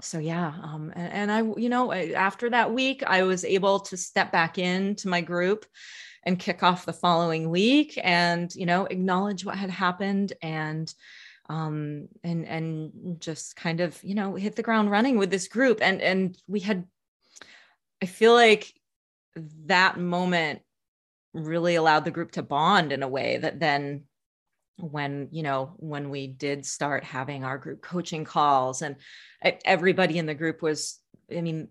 so 0.00 0.18
yeah 0.18 0.54
um, 0.62 0.90
and, 0.96 1.12
and, 1.12 1.32
i 1.32 1.60
you 1.60 1.68
know 1.68 1.92
after 1.92 2.48
that 2.48 2.72
week 2.72 3.02
i 3.06 3.22
was 3.22 3.44
able 3.44 3.78
to 3.78 3.94
step 3.94 4.32
back 4.32 4.56
into 4.56 5.06
my 5.06 5.20
group 5.20 5.66
and 6.24 6.38
kick 6.38 6.62
off 6.62 6.86
the 6.86 6.92
following 6.94 7.50
week 7.50 7.98
and 8.02 8.54
you 8.54 8.64
know 8.64 8.86
acknowledge 8.86 9.44
what 9.44 9.56
had 9.56 9.68
happened 9.68 10.32
and 10.40 10.94
um, 11.52 12.08
and 12.24 12.46
and 12.46 13.20
just 13.20 13.56
kind 13.56 13.80
of 13.80 14.02
you 14.02 14.14
know 14.14 14.34
hit 14.34 14.56
the 14.56 14.62
ground 14.62 14.90
running 14.90 15.18
with 15.18 15.30
this 15.30 15.48
group. 15.48 15.80
And 15.82 16.00
and 16.00 16.36
we 16.46 16.60
had 16.60 16.86
i 18.02 18.06
feel 18.06 18.34
like 18.34 18.72
that 19.66 19.98
moment 19.98 20.60
really 21.32 21.76
allowed 21.76 22.04
the 22.04 22.10
group 22.10 22.32
to 22.32 22.42
bond 22.42 22.92
in 22.92 23.02
a 23.02 23.08
way 23.08 23.38
that 23.38 23.60
then 23.60 24.02
when 24.78 25.28
you 25.30 25.42
know 25.42 25.74
when 25.76 26.10
we 26.10 26.26
did 26.26 26.66
start 26.66 27.04
having 27.04 27.44
our 27.44 27.56
group 27.56 27.80
coaching 27.80 28.24
calls 28.24 28.82
and 28.82 28.96
everybody 29.64 30.18
in 30.18 30.26
the 30.26 30.34
group 30.34 30.60
was 30.60 30.98
i 31.34 31.40
mean 31.40 31.68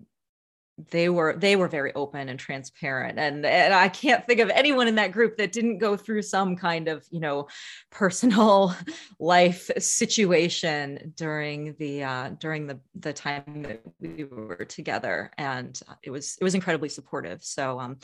they 0.90 1.10
were 1.10 1.36
they 1.38 1.56
were 1.56 1.68
very 1.68 1.94
open 1.94 2.30
and 2.30 2.40
transparent 2.40 3.20
and, 3.20 3.46
and 3.46 3.74
i 3.74 3.88
can't 3.88 4.26
think 4.26 4.40
of 4.40 4.50
anyone 4.50 4.88
in 4.88 4.96
that 4.96 5.12
group 5.12 5.38
that 5.38 5.52
didn't 5.52 5.78
go 5.78 5.96
through 5.96 6.22
some 6.22 6.56
kind 6.56 6.88
of 6.88 7.06
you 7.12 7.20
know 7.20 7.48
personal 7.92 8.76
life 9.20 9.70
situation 9.78 11.14
during 11.16 11.76
the 11.78 12.04
uh, 12.04 12.30
during 12.40 12.68
the 12.68 12.80
the 12.96 13.14
time 13.14 13.64
that 13.64 13.82
we 14.00 14.24
were 14.24 14.66
together 14.66 15.32
and 15.38 15.82
it 16.04 16.10
was 16.10 16.38
it 16.40 16.44
was 16.44 16.56
incredibly 16.56 16.90
supportive 16.90 17.44
so 17.44 17.80
um 17.80 17.98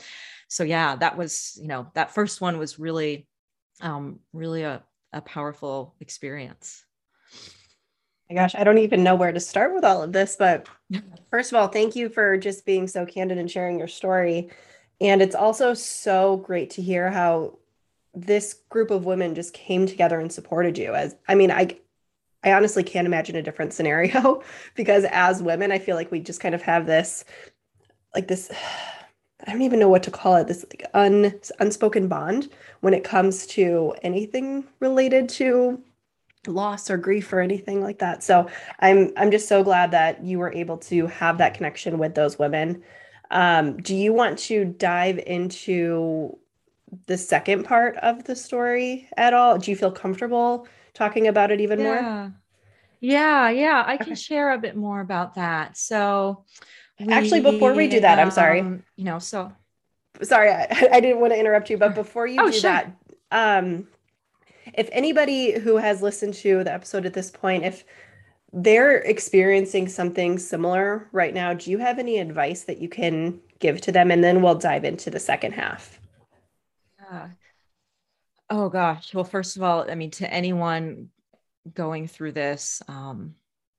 so 0.48 0.62
yeah 0.62 0.94
that 0.96 1.16
was 1.16 1.58
you 1.60 1.68
know 1.68 1.90
that 1.94 2.14
first 2.14 2.40
one 2.40 2.58
was 2.58 2.78
really 2.78 3.26
um 3.80 4.20
really 4.32 4.62
a, 4.62 4.82
a 5.12 5.20
powerful 5.20 5.94
experience 6.00 6.84
my 8.30 8.34
gosh, 8.34 8.54
I 8.54 8.64
don't 8.64 8.78
even 8.78 9.02
know 9.02 9.14
where 9.14 9.32
to 9.32 9.40
start 9.40 9.74
with 9.74 9.84
all 9.84 10.02
of 10.02 10.12
this. 10.12 10.36
But 10.38 10.68
first 11.30 11.52
of 11.52 11.56
all, 11.58 11.68
thank 11.68 11.96
you 11.96 12.08
for 12.08 12.36
just 12.36 12.64
being 12.66 12.86
so 12.86 13.06
candid 13.06 13.38
and 13.38 13.50
sharing 13.50 13.78
your 13.78 13.88
story. 13.88 14.50
And 15.00 15.22
it's 15.22 15.34
also 15.34 15.74
so 15.74 16.38
great 16.38 16.70
to 16.70 16.82
hear 16.82 17.10
how 17.10 17.58
this 18.14 18.54
group 18.68 18.90
of 18.90 19.04
women 19.04 19.34
just 19.34 19.54
came 19.54 19.86
together 19.86 20.18
and 20.18 20.32
supported 20.32 20.76
you. 20.78 20.94
As 20.94 21.14
I 21.28 21.34
mean, 21.34 21.50
I 21.50 21.78
I 22.44 22.52
honestly 22.52 22.84
can't 22.84 23.06
imagine 23.06 23.36
a 23.36 23.42
different 23.42 23.72
scenario 23.72 24.42
because 24.74 25.04
as 25.10 25.42
women, 25.42 25.72
I 25.72 25.78
feel 25.78 25.96
like 25.96 26.10
we 26.10 26.20
just 26.20 26.40
kind 26.40 26.54
of 26.54 26.62
have 26.62 26.86
this 26.86 27.24
like 28.14 28.28
this 28.28 28.50
I 29.46 29.52
don't 29.52 29.62
even 29.62 29.78
know 29.78 29.88
what 29.88 30.02
to 30.02 30.10
call 30.10 30.34
it, 30.36 30.48
this 30.48 30.64
like 30.68 30.84
un, 30.94 31.32
unspoken 31.60 32.08
bond 32.08 32.50
when 32.80 32.92
it 32.92 33.04
comes 33.04 33.46
to 33.48 33.94
anything 34.02 34.64
related 34.80 35.28
to 35.30 35.80
loss 36.46 36.90
or 36.90 36.96
grief 36.96 37.32
or 37.32 37.40
anything 37.40 37.82
like 37.82 37.98
that. 37.98 38.22
So 38.22 38.48
I'm 38.80 39.12
I'm 39.16 39.30
just 39.30 39.48
so 39.48 39.62
glad 39.62 39.90
that 39.90 40.22
you 40.22 40.38
were 40.38 40.52
able 40.52 40.78
to 40.78 41.06
have 41.06 41.38
that 41.38 41.54
connection 41.54 41.98
with 41.98 42.14
those 42.14 42.38
women. 42.38 42.82
Um, 43.30 43.76
do 43.76 43.94
you 43.94 44.12
want 44.12 44.38
to 44.40 44.64
dive 44.64 45.18
into 45.18 46.38
the 47.06 47.18
second 47.18 47.64
part 47.64 47.96
of 47.96 48.24
the 48.24 48.34
story 48.34 49.08
at 49.16 49.34
all? 49.34 49.58
Do 49.58 49.70
you 49.70 49.76
feel 49.76 49.92
comfortable 49.92 50.66
talking 50.94 51.26
about 51.26 51.50
it 51.50 51.60
even 51.60 51.80
yeah. 51.80 51.84
more? 51.84 52.34
Yeah, 53.00 53.50
yeah, 53.50 53.84
I 53.86 53.96
can 53.96 54.14
share 54.14 54.52
a 54.52 54.58
bit 54.58 54.76
more 54.76 55.00
about 55.00 55.34
that. 55.34 55.76
So 55.76 56.44
we, 56.98 57.12
actually 57.12 57.40
before 57.40 57.74
we 57.74 57.86
do 57.86 58.00
that, 58.00 58.18
I'm 58.18 58.30
sorry. 58.30 58.60
Um, 58.60 58.82
you 58.96 59.04
know, 59.04 59.18
so 59.18 59.52
sorry, 60.22 60.50
I, 60.50 60.88
I, 60.92 61.00
didn't 61.00 61.20
want 61.20 61.32
to 61.32 61.38
interrupt 61.38 61.70
you, 61.70 61.76
but 61.76 61.94
before 61.94 62.26
you 62.26 62.40
oh, 62.40 62.50
do 62.50 62.58
sure. 62.58 62.70
that, 62.70 62.96
um 63.30 63.86
if 64.74 64.88
anybody 64.92 65.58
who 65.58 65.76
has 65.76 66.02
listened 66.02 66.34
to 66.34 66.64
the 66.64 66.72
episode 66.72 67.06
at 67.06 67.14
this 67.14 67.30
point, 67.30 67.64
if 67.64 67.84
they're 68.52 68.96
experiencing 68.98 69.88
something 69.88 70.38
similar 70.38 71.08
right 71.12 71.34
now, 71.34 71.52
do 71.54 71.70
you 71.70 71.78
have 71.78 71.98
any 71.98 72.18
advice 72.18 72.64
that 72.64 72.78
you 72.78 72.88
can 72.88 73.40
give 73.58 73.80
to 73.82 73.92
them? 73.92 74.10
And 74.10 74.24
then 74.24 74.42
we'll 74.42 74.54
dive 74.54 74.84
into 74.84 75.10
the 75.10 75.20
second 75.20 75.52
half. 75.52 76.00
Yeah. 76.98 77.28
Oh 78.50 78.68
gosh. 78.68 79.14
Well, 79.14 79.24
first 79.24 79.56
of 79.56 79.62
all, 79.62 79.90
I 79.90 79.94
mean, 79.94 80.10
to 80.12 80.32
anyone 80.32 81.08
going 81.74 82.06
through 82.06 82.32
this, 82.32 82.80
um, 82.88 83.34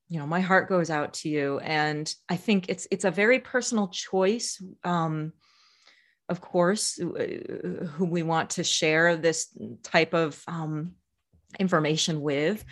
you 0.08 0.18
know, 0.18 0.26
my 0.26 0.40
heart 0.40 0.68
goes 0.68 0.90
out 0.90 1.14
to 1.14 1.28
you, 1.28 1.60
and 1.60 2.12
I 2.28 2.36
think 2.36 2.68
it's 2.68 2.86
it's 2.90 3.04
a 3.04 3.10
very 3.12 3.38
personal 3.38 3.88
choice. 3.88 4.62
Um, 4.82 5.32
of 6.30 6.40
course, 6.40 6.98
uh, 7.00 7.84
who 7.86 8.06
we 8.06 8.22
want 8.22 8.50
to 8.50 8.64
share 8.64 9.16
this 9.16 9.48
type 9.82 10.14
of 10.14 10.42
um, 10.46 10.92
information 11.58 12.20
with. 12.20 12.64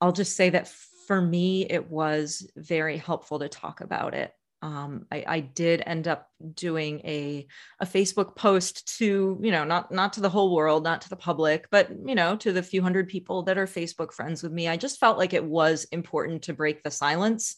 I'll 0.00 0.12
just 0.12 0.36
say 0.36 0.50
that 0.50 0.68
for 1.06 1.22
me, 1.22 1.64
it 1.64 1.88
was 1.88 2.50
very 2.56 2.96
helpful 2.96 3.38
to 3.38 3.48
talk 3.48 3.80
about 3.80 4.14
it. 4.14 4.32
Um, 4.60 5.06
I, 5.12 5.24
I, 5.24 5.40
did 5.40 5.84
end 5.86 6.08
up 6.08 6.28
doing 6.54 7.00
a 7.04 7.46
a 7.78 7.86
Facebook 7.86 8.34
post 8.34 8.98
to 8.98 9.38
you 9.40 9.52
know 9.52 9.62
not 9.62 9.92
not 9.92 10.14
to 10.14 10.20
the 10.20 10.28
whole 10.28 10.52
world, 10.52 10.82
not 10.82 11.02
to 11.02 11.08
the 11.08 11.14
public, 11.14 11.68
but 11.70 11.90
you 12.04 12.16
know 12.16 12.34
to 12.38 12.50
the 12.50 12.60
few 12.60 12.82
hundred 12.82 13.08
people 13.08 13.44
that 13.44 13.56
are 13.56 13.66
Facebook 13.66 14.12
friends 14.12 14.42
with 14.42 14.50
me. 14.50 14.66
I 14.66 14.76
just 14.76 14.98
felt 14.98 15.16
like 15.16 15.32
it 15.32 15.44
was 15.44 15.84
important 15.92 16.42
to 16.42 16.54
break 16.54 16.82
the 16.82 16.90
silence 16.90 17.54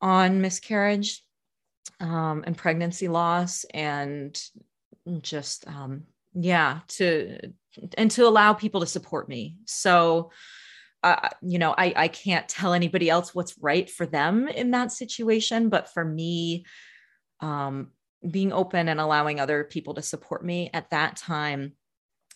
on 0.00 0.40
miscarriage 0.40 1.22
um, 2.00 2.44
and 2.46 2.56
pregnancy 2.56 3.08
loss 3.08 3.64
and 3.72 4.40
just 5.20 5.66
um, 5.68 6.04
yeah 6.34 6.80
to 6.88 7.52
and 7.96 8.10
to 8.10 8.26
allow 8.26 8.52
people 8.52 8.80
to 8.80 8.86
support 8.86 9.28
me 9.28 9.56
so 9.64 10.30
uh, 11.02 11.28
you 11.42 11.58
know 11.58 11.74
I, 11.76 11.92
I 11.96 12.08
can't 12.08 12.48
tell 12.48 12.72
anybody 12.72 13.10
else 13.10 13.34
what's 13.34 13.58
right 13.58 13.88
for 13.88 14.06
them 14.06 14.48
in 14.48 14.70
that 14.72 14.92
situation 14.92 15.68
but 15.68 15.92
for 15.92 16.04
me 16.04 16.64
um, 17.40 17.90
being 18.28 18.52
open 18.52 18.88
and 18.88 19.00
allowing 19.00 19.38
other 19.38 19.64
people 19.64 19.94
to 19.94 20.02
support 20.02 20.44
me 20.44 20.70
at 20.72 20.90
that 20.90 21.16
time 21.16 21.72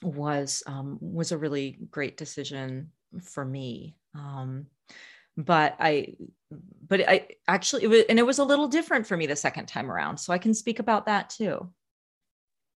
was 0.03 0.63
um, 0.67 0.99
was 1.01 1.33
a 1.33 1.39
really 1.39 1.79
great 1.91 2.17
decision 2.17 2.91
for 3.23 3.45
me. 3.45 3.97
Um, 4.15 4.67
but 5.39 5.77
I, 5.79 6.15
but 6.87 7.09
I 7.09 7.29
actually, 7.47 7.85
it 7.85 7.89
was, 7.89 8.03
and 8.09 8.19
it 8.19 8.27
was 8.27 8.39
a 8.39 8.45
little 8.45 8.67
different 8.69 9.07
for 9.07 9.17
me 9.17 9.27
the 9.27 9.37
second 9.37 9.67
time 9.67 9.91
around. 9.91 10.19
So 10.19 10.33
I 10.33 10.39
can 10.39 10.53
speak 10.53 10.81
about 10.81 11.07
that 11.07 11.31
too. 11.31 11.71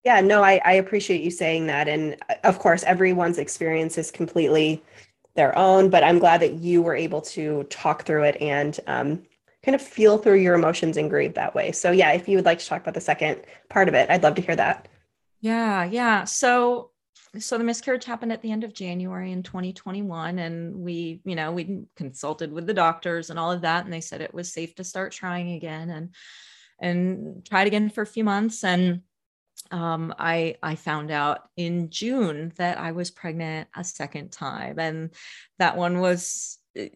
Yeah, 0.05 0.21
no, 0.21 0.43
I, 0.43 0.61
I 0.65 0.73
appreciate 0.75 1.23
you 1.23 1.31
saying 1.31 1.67
that. 1.67 1.89
And 1.89 2.17
uh, 2.29 2.35
of 2.45 2.59
course, 2.61 2.85
everyone's 2.85 3.39
experience 3.39 3.99
is 3.99 4.11
completely 4.11 4.83
their 5.35 5.57
own, 5.59 5.91
but 5.91 6.05
I'm 6.05 6.19
glad 6.19 6.41
that 6.43 6.55
you 6.55 6.83
were 6.83 6.95
able 6.95 7.21
to 7.23 7.65
talk 7.65 8.05
through 8.05 8.25
it 8.25 8.37
and 8.41 8.79
um, 8.87 9.23
kind 9.65 9.75
of 9.75 9.83
feel 9.83 10.19
through 10.19 10.39
your 10.39 10.55
emotions 10.55 10.97
and 10.97 11.11
grieve 11.11 11.35
that 11.35 11.55
way. 11.55 11.73
So, 11.73 11.91
yeah, 11.91 12.13
if 12.13 12.29
you 12.29 12.37
would 12.37 12.45
like 12.45 12.61
to 12.61 12.67
talk 12.67 12.83
about 12.83 12.95
the 12.95 13.01
second 13.01 13.43
part 13.71 13.89
of 13.89 13.95
it, 13.95 14.09
I'd 14.09 14.23
love 14.23 14.37
to 14.37 14.43
hear 14.43 14.57
that. 14.57 14.87
Yeah, 15.41 15.85
yeah. 15.85 16.25
So, 16.25 16.92
so 17.39 17.57
the 17.57 17.65
miscarriage 17.65 18.05
happened 18.05 18.33
at 18.33 18.43
the 18.43 18.53
end 18.53 18.65
of 18.65 18.75
January 18.75 19.33
in 19.33 19.43
2021 19.43 20.39
and 20.39 20.77
we 20.77 21.21
you 21.25 21.35
know 21.35 21.53
we 21.53 21.85
consulted 21.97 22.53
with 22.53 22.67
the 22.67 22.75
doctors 22.75 23.31
and 23.31 23.39
all 23.39 23.51
of 23.51 23.63
that 23.63 23.85
and 23.85 23.93
they 23.93 24.01
said 24.01 24.21
it 24.21 24.35
was 24.35 24.53
safe 24.53 24.75
to 24.75 24.85
start 24.85 25.13
trying 25.13 25.53
again 25.53 25.91
and 25.91 26.15
and 26.81 27.47
tried 27.47 27.67
again 27.67 27.89
for 27.89 28.03
a 28.03 28.07
few 28.07 28.25
months 28.25 28.65
and 28.65 29.03
um, 29.71 30.15
I 30.19 30.57
I 30.63 30.75
found 30.75 31.11
out 31.11 31.49
in 31.57 31.91
June 31.91 32.53
that 32.57 32.79
I 32.79 32.93
was 32.93 33.11
pregnant 33.11 33.69
a 33.75 33.85
second 33.85 34.31
time, 34.31 34.79
and 34.79 35.11
that 35.59 35.77
one 35.77 36.01
was 36.01 36.59
eh, 36.77 36.89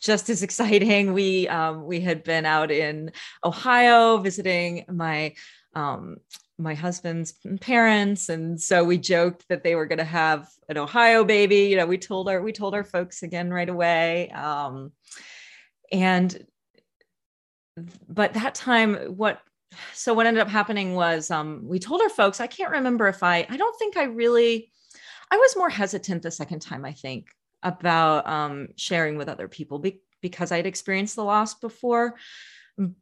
just 0.00 0.28
as 0.28 0.42
exciting. 0.42 1.12
We 1.12 1.48
um, 1.48 1.86
we 1.86 2.00
had 2.00 2.24
been 2.24 2.44
out 2.44 2.70
in 2.70 3.12
Ohio 3.44 4.18
visiting 4.18 4.84
my 4.88 5.34
um, 5.74 6.18
my 6.58 6.74
husband's 6.74 7.34
parents, 7.60 8.28
and 8.28 8.60
so 8.60 8.84
we 8.84 8.98
joked 8.98 9.46
that 9.48 9.62
they 9.62 9.74
were 9.74 9.86
going 9.86 9.98
to 9.98 10.04
have 10.04 10.48
an 10.68 10.76
Ohio 10.76 11.24
baby. 11.24 11.66
You 11.66 11.76
know, 11.76 11.86
we 11.86 11.98
told 11.98 12.28
our 12.28 12.42
we 12.42 12.52
told 12.52 12.74
our 12.74 12.84
folks 12.84 13.22
again 13.22 13.50
right 13.50 13.68
away, 13.68 14.30
um, 14.30 14.92
and 15.92 16.46
but 18.08 18.34
that 18.34 18.54
time 18.54 18.94
what 19.16 19.40
so 19.92 20.14
what 20.14 20.26
ended 20.26 20.40
up 20.40 20.48
happening 20.48 20.94
was 20.94 21.30
um, 21.30 21.62
we 21.64 21.78
told 21.78 22.00
our 22.00 22.08
folks 22.08 22.40
i 22.40 22.46
can't 22.46 22.70
remember 22.70 23.08
if 23.08 23.22
i 23.22 23.46
i 23.48 23.56
don't 23.56 23.78
think 23.78 23.96
i 23.96 24.04
really 24.04 24.70
i 25.30 25.36
was 25.36 25.56
more 25.56 25.70
hesitant 25.70 26.22
the 26.22 26.30
second 26.30 26.60
time 26.60 26.84
i 26.84 26.92
think 26.92 27.28
about 27.62 28.28
um, 28.28 28.68
sharing 28.76 29.16
with 29.16 29.28
other 29.28 29.48
people 29.48 29.78
be- 29.78 30.00
because 30.20 30.52
i'd 30.52 30.66
experienced 30.66 31.16
the 31.16 31.24
loss 31.24 31.54
before 31.54 32.16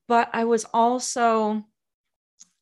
but 0.09 0.29
i 0.33 0.45
was 0.45 0.65
also 0.73 1.65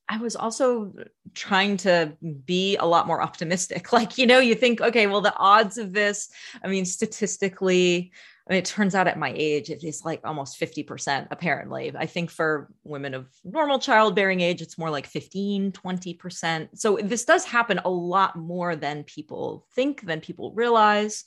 i 0.08 0.18
was 0.18 0.36
also 0.36 0.92
trying 1.34 1.76
to 1.76 2.12
be 2.44 2.76
a 2.76 2.84
lot 2.84 3.06
more 3.06 3.22
optimistic 3.22 3.92
like 3.92 4.18
you 4.18 4.26
know 4.26 4.38
you 4.38 4.54
think 4.54 4.80
okay 4.80 5.06
well 5.06 5.20
the 5.20 5.36
odds 5.36 5.78
of 5.78 5.92
this 5.92 6.28
i 6.62 6.68
mean 6.68 6.84
statistically 6.84 8.12
I 8.46 8.52
mean, 8.52 8.58
it 8.58 8.66
turns 8.66 8.94
out 8.94 9.08
at 9.08 9.18
my 9.18 9.32
age, 9.34 9.70
it 9.70 9.82
is 9.82 10.04
like 10.04 10.20
almost 10.22 10.60
50%, 10.60 11.28
apparently. 11.30 11.92
I 11.96 12.04
think 12.04 12.30
for 12.30 12.68
women 12.82 13.14
of 13.14 13.26
normal 13.42 13.78
childbearing 13.78 14.42
age, 14.42 14.60
it's 14.60 14.76
more 14.76 14.90
like 14.90 15.06
15, 15.06 15.72
20%. 15.72 16.68
So 16.74 16.98
this 17.02 17.24
does 17.24 17.46
happen 17.46 17.80
a 17.86 17.90
lot 17.90 18.36
more 18.36 18.76
than 18.76 19.04
people 19.04 19.66
think, 19.74 20.04
than 20.04 20.20
people 20.20 20.52
realize. 20.52 21.24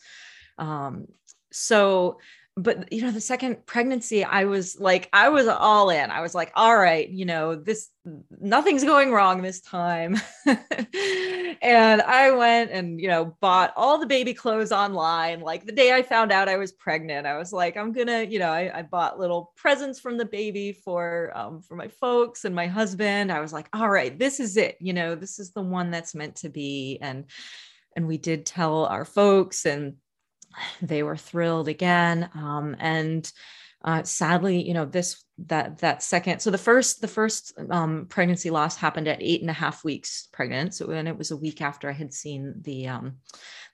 Um, 0.59 1.07
so 1.51 2.19
but 2.57 2.91
you 2.91 3.03
know 3.03 3.11
the 3.11 3.21
second 3.21 3.63
pregnancy 3.67 4.23
i 4.23 4.43
was 4.43 4.79
like 4.79 5.07
i 5.13 5.29
was 5.29 5.47
all 5.47 5.89
in. 5.91 6.09
I 6.09 6.21
was 6.21 6.33
like 6.33 6.51
all 6.55 6.75
right 6.75 7.07
you 7.07 7.25
know 7.25 7.55
this 7.55 7.89
nothing's 8.39 8.83
going 8.83 9.11
wrong 9.11 9.41
this 9.41 9.61
time. 9.61 10.17
And 11.59 12.01
i 12.03 12.29
went 12.31 12.71
and 12.71 12.99
you 13.01 13.07
know 13.07 13.35
bought 13.41 13.73
all 13.75 13.97
the 13.97 14.05
baby 14.05 14.33
clothes 14.33 14.71
online. 14.71 15.41
Like 15.41 15.65
the 15.65 15.71
day 15.71 15.93
i 15.93 16.01
found 16.01 16.31
out 16.31 16.49
i 16.49 16.57
was 16.57 16.71
pregnant 16.71 17.25
i 17.25 17.37
was 17.37 17.51
like 17.51 17.77
i'm 17.77 17.91
gonna 17.91 18.23
you 18.23 18.39
know 18.39 18.51
i, 18.51 18.79
I 18.79 18.81
bought 18.83 19.19
little 19.19 19.53
presents 19.55 19.99
from 19.99 20.17
the 20.17 20.25
baby 20.25 20.71
for 20.71 21.31
um, 21.35 21.61
for 21.61 21.75
my 21.75 21.87
folks 21.87 22.45
and 22.45 22.55
my 22.55 22.67
husband. 22.67 23.31
I 23.31 23.39
was 23.39 23.53
like 23.53 23.69
all 23.73 23.89
right 23.89 24.17
this 24.17 24.39
is 24.39 24.57
it 24.57 24.77
you 24.79 24.93
know 24.93 25.15
this 25.15 25.39
is 25.39 25.51
the 25.51 25.61
one 25.61 25.91
that's 25.91 26.15
meant 26.15 26.37
to 26.37 26.49
be. 26.49 26.99
And 27.01 27.25
and 27.95 28.07
we 28.07 28.17
did 28.17 28.45
tell 28.45 28.85
our 28.85 29.05
folks 29.05 29.65
and 29.65 29.95
they 30.81 31.03
were 31.03 31.17
thrilled 31.17 31.67
again. 31.67 32.29
Um, 32.35 32.75
and 32.79 33.31
uh, 33.83 34.03
sadly, 34.03 34.61
you 34.67 34.73
know, 34.73 34.85
this 34.85 35.23
that 35.37 35.77
that 35.77 36.01
second, 36.01 36.39
so 36.39 36.49
the 36.49 36.57
first 36.57 36.99
the 36.99 37.07
first 37.07 37.53
um, 37.69 38.07
pregnancy 38.09 38.49
loss 38.49 38.75
happened 38.75 39.07
at 39.07 39.21
eight 39.21 39.41
and 39.41 39.51
a 39.51 39.53
half 39.53 39.83
weeks 39.83 40.27
pregnant. 40.33 40.73
So 40.73 40.89
and 40.89 41.07
it 41.07 41.17
was 41.17 41.31
a 41.31 41.37
week 41.37 41.61
after 41.61 41.87
I 41.89 41.93
had 41.93 42.11
seen 42.11 42.55
the 42.61 42.87
um, 42.87 43.17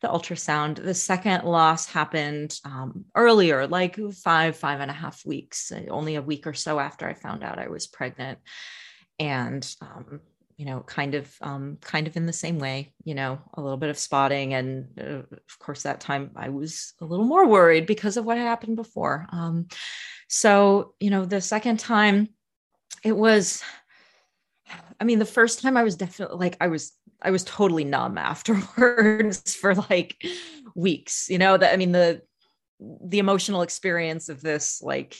the 0.01 0.09
ultrasound. 0.09 0.83
The 0.83 0.93
second 0.93 1.45
loss 1.45 1.87
happened 1.87 2.59
um, 2.65 3.05
earlier, 3.15 3.65
like 3.65 3.97
five 4.11 4.57
five 4.57 4.81
and 4.81 4.91
a 4.91 4.93
half 4.93 5.25
weeks, 5.25 5.71
only 5.89 6.15
a 6.15 6.21
week 6.21 6.45
or 6.45 6.53
so 6.53 6.79
after 6.79 7.07
I 7.07 7.13
found 7.13 7.43
out 7.43 7.57
I 7.57 7.69
was 7.69 7.87
pregnant, 7.87 8.39
and 9.19 9.65
um, 9.81 10.19
you 10.57 10.65
know 10.65 10.81
kind 10.81 11.15
of 11.15 11.33
um, 11.41 11.77
kind 11.81 12.07
of 12.07 12.15
in 12.15 12.25
the 12.25 12.33
same 12.33 12.59
way 12.59 12.93
you 13.03 13.15
know 13.15 13.39
a 13.55 13.61
little 13.61 13.77
bit 13.77 13.89
of 13.89 13.97
spotting 13.97 14.53
and 14.53 14.87
uh, 14.99 15.23
of 15.31 15.59
course 15.59 15.83
that 15.83 15.99
time 15.99 16.31
i 16.35 16.49
was 16.49 16.93
a 17.01 17.05
little 17.05 17.25
more 17.25 17.47
worried 17.47 17.85
because 17.85 18.17
of 18.17 18.25
what 18.25 18.37
had 18.37 18.45
happened 18.45 18.75
before. 18.75 19.25
Um, 19.31 19.67
so 20.27 20.95
you 20.99 21.09
know 21.09 21.25
the 21.25 21.41
second 21.41 21.79
time 21.79 22.29
it 23.03 23.15
was 23.15 23.63
i 24.99 25.03
mean 25.03 25.19
the 25.19 25.25
first 25.25 25.61
time 25.61 25.77
i 25.77 25.83
was 25.83 25.95
definitely 25.95 26.37
like 26.37 26.57
i 26.59 26.67
was 26.67 26.93
i 27.21 27.29
was 27.29 27.43
totally 27.43 27.83
numb 27.83 28.17
afterwards 28.31 29.53
for 29.55 29.75
like 29.75 30.15
weeks 30.75 31.29
you 31.29 31.37
know 31.37 31.55
that 31.57 31.73
i 31.73 31.77
mean 31.77 31.91
the 31.91 32.21
the 33.05 33.19
emotional 33.19 33.61
experience 33.61 34.29
of 34.29 34.41
this 34.41 34.81
like 34.81 35.15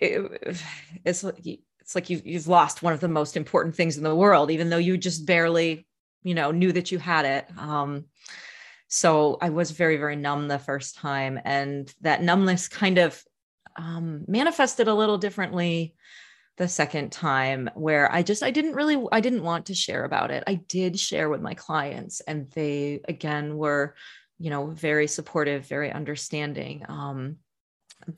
it, 0.00 0.58
it's 1.04 1.24
it's 1.88 1.94
like 1.94 2.10
you've, 2.10 2.26
you've 2.26 2.48
lost 2.48 2.82
one 2.82 2.92
of 2.92 3.00
the 3.00 3.08
most 3.08 3.34
important 3.34 3.74
things 3.74 3.96
in 3.96 4.04
the 4.04 4.14
world, 4.14 4.50
even 4.50 4.68
though 4.68 4.76
you 4.76 4.98
just 4.98 5.24
barely, 5.24 5.86
you 6.22 6.34
know, 6.34 6.50
knew 6.50 6.70
that 6.72 6.92
you 6.92 6.98
had 6.98 7.24
it. 7.24 7.46
Um, 7.56 8.04
so 8.88 9.38
I 9.40 9.48
was 9.48 9.70
very, 9.70 9.96
very 9.96 10.14
numb 10.14 10.48
the 10.48 10.58
first 10.58 10.96
time. 10.96 11.40
And 11.46 11.90
that 12.02 12.22
numbness 12.22 12.68
kind 12.68 12.98
of 12.98 13.24
um, 13.76 14.26
manifested 14.28 14.86
a 14.86 14.92
little 14.92 15.16
differently 15.16 15.94
the 16.58 16.68
second 16.68 17.10
time 17.10 17.70
where 17.74 18.12
I 18.12 18.22
just 18.22 18.42
I 18.42 18.50
didn't 18.50 18.74
really 18.74 19.02
I 19.10 19.20
didn't 19.20 19.44
want 19.44 19.66
to 19.66 19.74
share 19.74 20.04
about 20.04 20.30
it. 20.30 20.44
I 20.46 20.56
did 20.56 21.00
share 21.00 21.30
with 21.30 21.40
my 21.40 21.54
clients 21.54 22.20
and 22.20 22.50
they 22.50 23.00
again 23.08 23.56
were 23.56 23.94
you 24.38 24.50
know 24.50 24.66
very 24.66 25.06
supportive, 25.06 25.66
very 25.66 25.90
understanding. 25.90 26.84
Um 26.86 27.36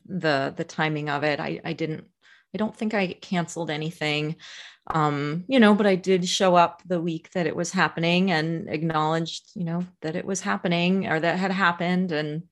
the 0.07 0.55
the 0.57 0.65
timing 0.65 1.09
of 1.09 1.23
it 1.23 1.39
I 1.39 1.61
I 1.65 1.73
didn't 1.75 2.07
I 2.55 2.59
don't 2.59 2.77
think 2.77 2.95
I 2.95 3.15
canceled 3.15 3.71
anything. 3.71 4.37
Um, 4.87 5.45
you 5.47 5.61
know, 5.61 5.75
but 5.75 5.87
I 5.87 5.95
did 5.95 6.29
show 6.29 6.57
up 6.57 6.83
the 6.87 7.01
week 7.01 7.31
that 7.33 7.47
it 7.47 7.55
was 7.55 7.71
happening 7.71 8.31
and 8.31 8.69
acknowledged, 8.69 9.51
you 9.55 9.65
know, 9.65 9.87
that 10.03 10.17
it 10.17 10.25
was 10.25 10.41
happening 10.41 11.07
or 11.07 11.21
that 11.21 11.39
had 11.39 11.53
happened. 11.53 12.11
And 12.11 12.43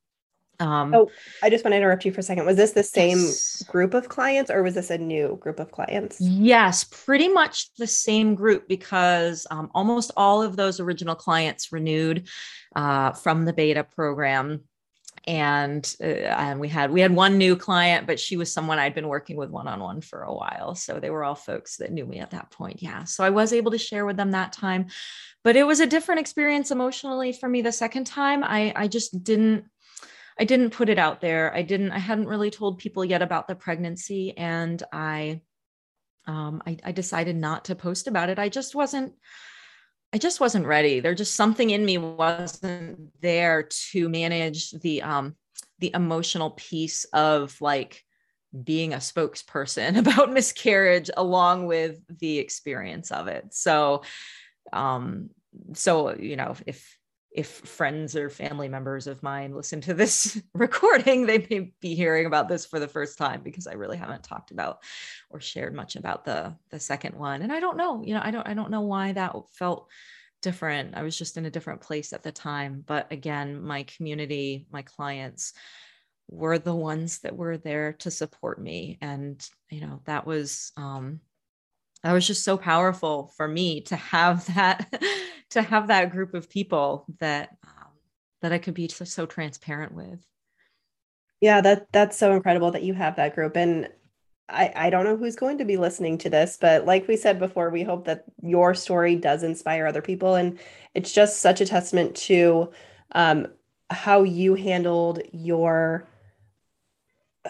um, 0.61 0.95
oh, 0.95 1.11
I 1.43 1.51
just 1.51 1.65
want 1.65 1.73
to 1.73 1.77
interrupt 1.79 2.05
you 2.05 2.13
for 2.13 2.21
a 2.21 2.23
second. 2.23 2.47
Was 2.47 2.57
this 2.57 2.73
the 2.73 2.83
same 2.83 3.19
yes. 3.19 3.63
group 3.69 3.95
of 3.95 4.09
clients 4.09 4.51
or 4.51 4.63
was 4.63 4.75
this 4.75 4.91
a 4.91 4.99
new 4.99 5.37
group 5.41 5.59
of 5.59 5.73
clients? 5.73 6.21
Yes, 6.21 6.85
pretty 6.85 7.29
much 7.29 7.75
the 7.77 7.87
same 7.87 8.35
group 8.35 8.69
because 8.69 9.47
um, 9.51 9.71
almost 9.75 10.13
all 10.17 10.43
of 10.43 10.57
those 10.57 10.81
original 10.81 11.15
clients 11.15 11.73
renewed 11.73 12.29
uh, 12.77 13.13
from 13.13 13.45
the 13.45 13.53
beta 13.53 13.83
program 13.83 14.63
and 15.29 15.95
uh, 16.01 16.07
and 16.07 16.59
we 16.59 16.69
had 16.69 16.91
we 16.91 17.03
had 17.03 17.15
one 17.15 17.37
new 17.37 17.55
client 17.55 18.07
but 18.07 18.19
she 18.19 18.39
was 18.39 18.51
someone 18.51 18.79
i'd 18.79 18.95
been 18.95 19.09
working 19.09 19.37
with 19.37 19.51
one 19.51 19.69
on 19.69 19.79
one 19.79 20.01
for 20.01 20.23
a 20.23 20.33
while. 20.33 20.75
So 20.75 20.99
they 20.99 21.11
were 21.11 21.23
all 21.23 21.35
folks 21.35 21.77
that 21.77 21.93
knew 21.93 22.07
me 22.07 22.19
at 22.19 22.31
that 22.31 22.51
point. 22.51 22.83
Yeah. 22.83 23.05
So 23.05 23.23
i 23.23 23.31
was 23.31 23.53
able 23.53 23.71
to 23.73 23.79
share 23.79 24.07
with 24.07 24.17
them 24.17 24.31
that 24.31 24.53
time 24.53 24.87
but 25.45 25.55
it 25.55 25.65
was 25.65 25.81
a 25.81 25.87
different 25.87 26.21
experience 26.21 26.71
emotionally 26.71 27.33
for 27.33 27.49
me 27.49 27.61
the 27.61 27.73
second 27.73 28.07
time. 28.07 28.43
I 28.43 28.73
i 28.75 28.89
just 28.89 29.23
didn't 29.23 29.67
i 30.41 30.45
didn't 30.45 30.71
put 30.71 30.89
it 30.89 30.99
out 30.99 31.21
there. 31.21 31.55
I 31.55 31.61
didn't 31.61 31.93
i 31.93 31.99
hadn't 31.99 32.27
really 32.27 32.51
told 32.51 32.79
people 32.79 33.05
yet 33.05 33.21
about 33.21 33.49
the 33.49 33.55
pregnancy 33.55 34.37
and 34.37 34.83
i 34.93 35.43
um 36.27 36.63
i, 36.67 36.79
I 36.85 36.93
decided 36.93 37.37
not 37.37 37.67
to 37.67 37.75
post 37.75 38.07
about 38.07 38.31
it. 38.31 38.39
I 38.39 38.49
just 38.49 38.75
wasn't 38.75 39.13
I 40.13 40.19
just 40.19 40.41
wasn't 40.41 40.67
ready. 40.67 41.01
There 41.01 41.15
just 41.15 41.35
something 41.35 41.71
in 41.71 41.85
me 41.85 41.99
wasn't 41.99 43.13
there 43.21 43.69
to 43.91 44.09
manage 44.09 44.71
the 44.73 45.03
um 45.03 45.37
the 45.81 45.93
emotional 45.95 46.51
piece 46.51 47.05
of 47.07 47.61
like 47.61 48.05
being 48.65 48.95
a 48.95 48.99
spokesperson 48.99 49.99
about 49.99 50.33
miscarriage 50.33 51.11
along 51.17 51.67
with 51.67 52.01
the 52.19 52.39
experience 52.39 53.11
of 53.11 53.29
it. 53.29 53.55
So 53.55 54.03
um 54.73 55.31
so 55.75 56.15
you 56.17 56.37
know 56.37 56.55
if 56.67 56.98
if 57.39 57.49
friends 57.49 58.17
or 58.17 58.29
family 58.29 58.69
members 58.69 59.07
of 59.07 59.23
mine 59.23 59.55
listen 59.55 59.81
to 59.81 59.95
this 59.95 60.43
recording, 60.55 61.25
they 61.25 61.39
may 61.49 61.73
be 61.81 61.95
hearing 61.95 62.27
about 62.27 62.49
this 62.49 62.67
for 62.67 62.81
the 62.81 62.89
first 62.89 63.17
time 63.17 63.43
because 63.45 63.69
I 63.69 63.75
really 63.75 63.97
haven't 63.97 64.25
talked 64.25 64.51
about 64.51 64.81
or 65.31 65.39
shared 65.39 65.73
much 65.73 65.95
about 65.95 66.25
the 66.25 66.57
the 66.71 66.81
second 66.81 67.15
one. 67.15 67.43
And 67.43 67.53
I 67.53 67.61
don't 67.61 67.77
know, 67.77 68.03
you 68.05 68.13
know, 68.13 68.21
I 68.25 68.33
don't 68.33 68.45
I 68.45 68.55
don't 68.55 68.73
know 68.73 68.81
why 68.81 69.13
that 69.13 69.37
felt 69.53 69.89
different. 70.43 70.97
I 70.97 71.05
was 71.05 71.17
just 71.17 71.37
in 71.37 71.47
a 71.47 71.51
different 71.51 71.81
place 71.81 72.13
at 72.13 72.25
the 72.25 72.33
time. 72.33 72.83
But 72.85 73.13
again, 73.13 73.63
my 73.63 73.85
community, 73.85 74.67
my 74.73 74.83
clients 74.83 75.53
were 76.29 76.59
the 76.59 76.75
ones 76.75 77.21
that 77.21 77.37
were 77.37 77.57
there 77.57 77.93
to 78.01 78.11
support 78.11 78.61
me. 78.61 78.99
And, 79.01 79.49
you 79.71 79.81
know, 79.81 80.01
that 80.07 80.27
was, 80.27 80.73
um, 80.77 81.21
that 82.03 82.13
was 82.13 82.27
just 82.27 82.45
so 82.45 82.57
powerful 82.57 83.33
for 83.37 83.49
me 83.49 83.81
to 83.83 83.97
have 83.97 84.47
that, 84.55 85.03
to 85.51 85.63
have 85.63 85.89
that 85.89 86.11
group 86.11 86.35
of 86.35 86.49
people 86.49 87.07
that, 87.21 87.57
um, 87.65 87.93
that 88.43 88.53
I 88.53 88.59
could 88.59 88.75
be 88.75 88.89
so, 88.89 89.05
so 89.05 89.27
transparent 89.27 89.93
with. 89.93 90.21
Yeah, 91.41 91.61
that 91.61 91.93
that's 91.93 92.17
so 92.17 92.33
incredible 92.33 92.73
that 92.73 92.83
you 92.83 92.95
have 92.95 93.17
that 93.17 93.37
group. 93.37 93.57
And 93.57 93.89
I, 94.49 94.73
I 94.75 94.91
don't 94.91 95.05
know 95.05 95.17
who's 95.17 95.37
going 95.37 95.59
to 95.59 95.65
be 95.65 95.77
listening 95.77 96.19
to 96.19 96.31
this, 96.31 96.59
but 96.61 96.85
like 96.87 97.07
we 97.07 97.17
said 97.17 97.39
before, 97.39 97.71
we 97.71 97.83
hope 97.83 98.07
that 98.07 98.25
your 98.43 98.75
story 98.75 99.15
does 99.15 99.43
inspire 99.43 99.87
other 99.87 100.03
people. 100.03 100.35
And 100.35 100.59
it's 100.95 101.13
just 101.13 101.41
such 101.41 101.61
a 101.61 101.67
testament 101.67 102.17
to 102.17 102.73
um, 103.13 103.47
how 103.91 104.23
you 104.23 104.55
handled 104.55 105.23
your 105.33 106.09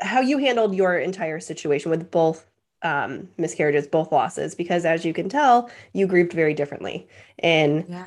how 0.00 0.20
you 0.20 0.38
handled 0.38 0.74
your 0.74 0.98
entire 0.98 1.38
situation 1.38 1.90
with 1.90 2.10
both 2.10 2.44
um, 2.84 3.28
miscarriages, 3.38 3.86
both 3.86 4.12
losses, 4.12 4.54
because 4.54 4.84
as 4.84 5.04
you 5.04 5.12
can 5.12 5.28
tell, 5.28 5.70
you 5.92 6.06
grieved 6.06 6.32
very 6.32 6.54
differently. 6.54 7.08
in 7.42 7.84
yeah 7.88 8.06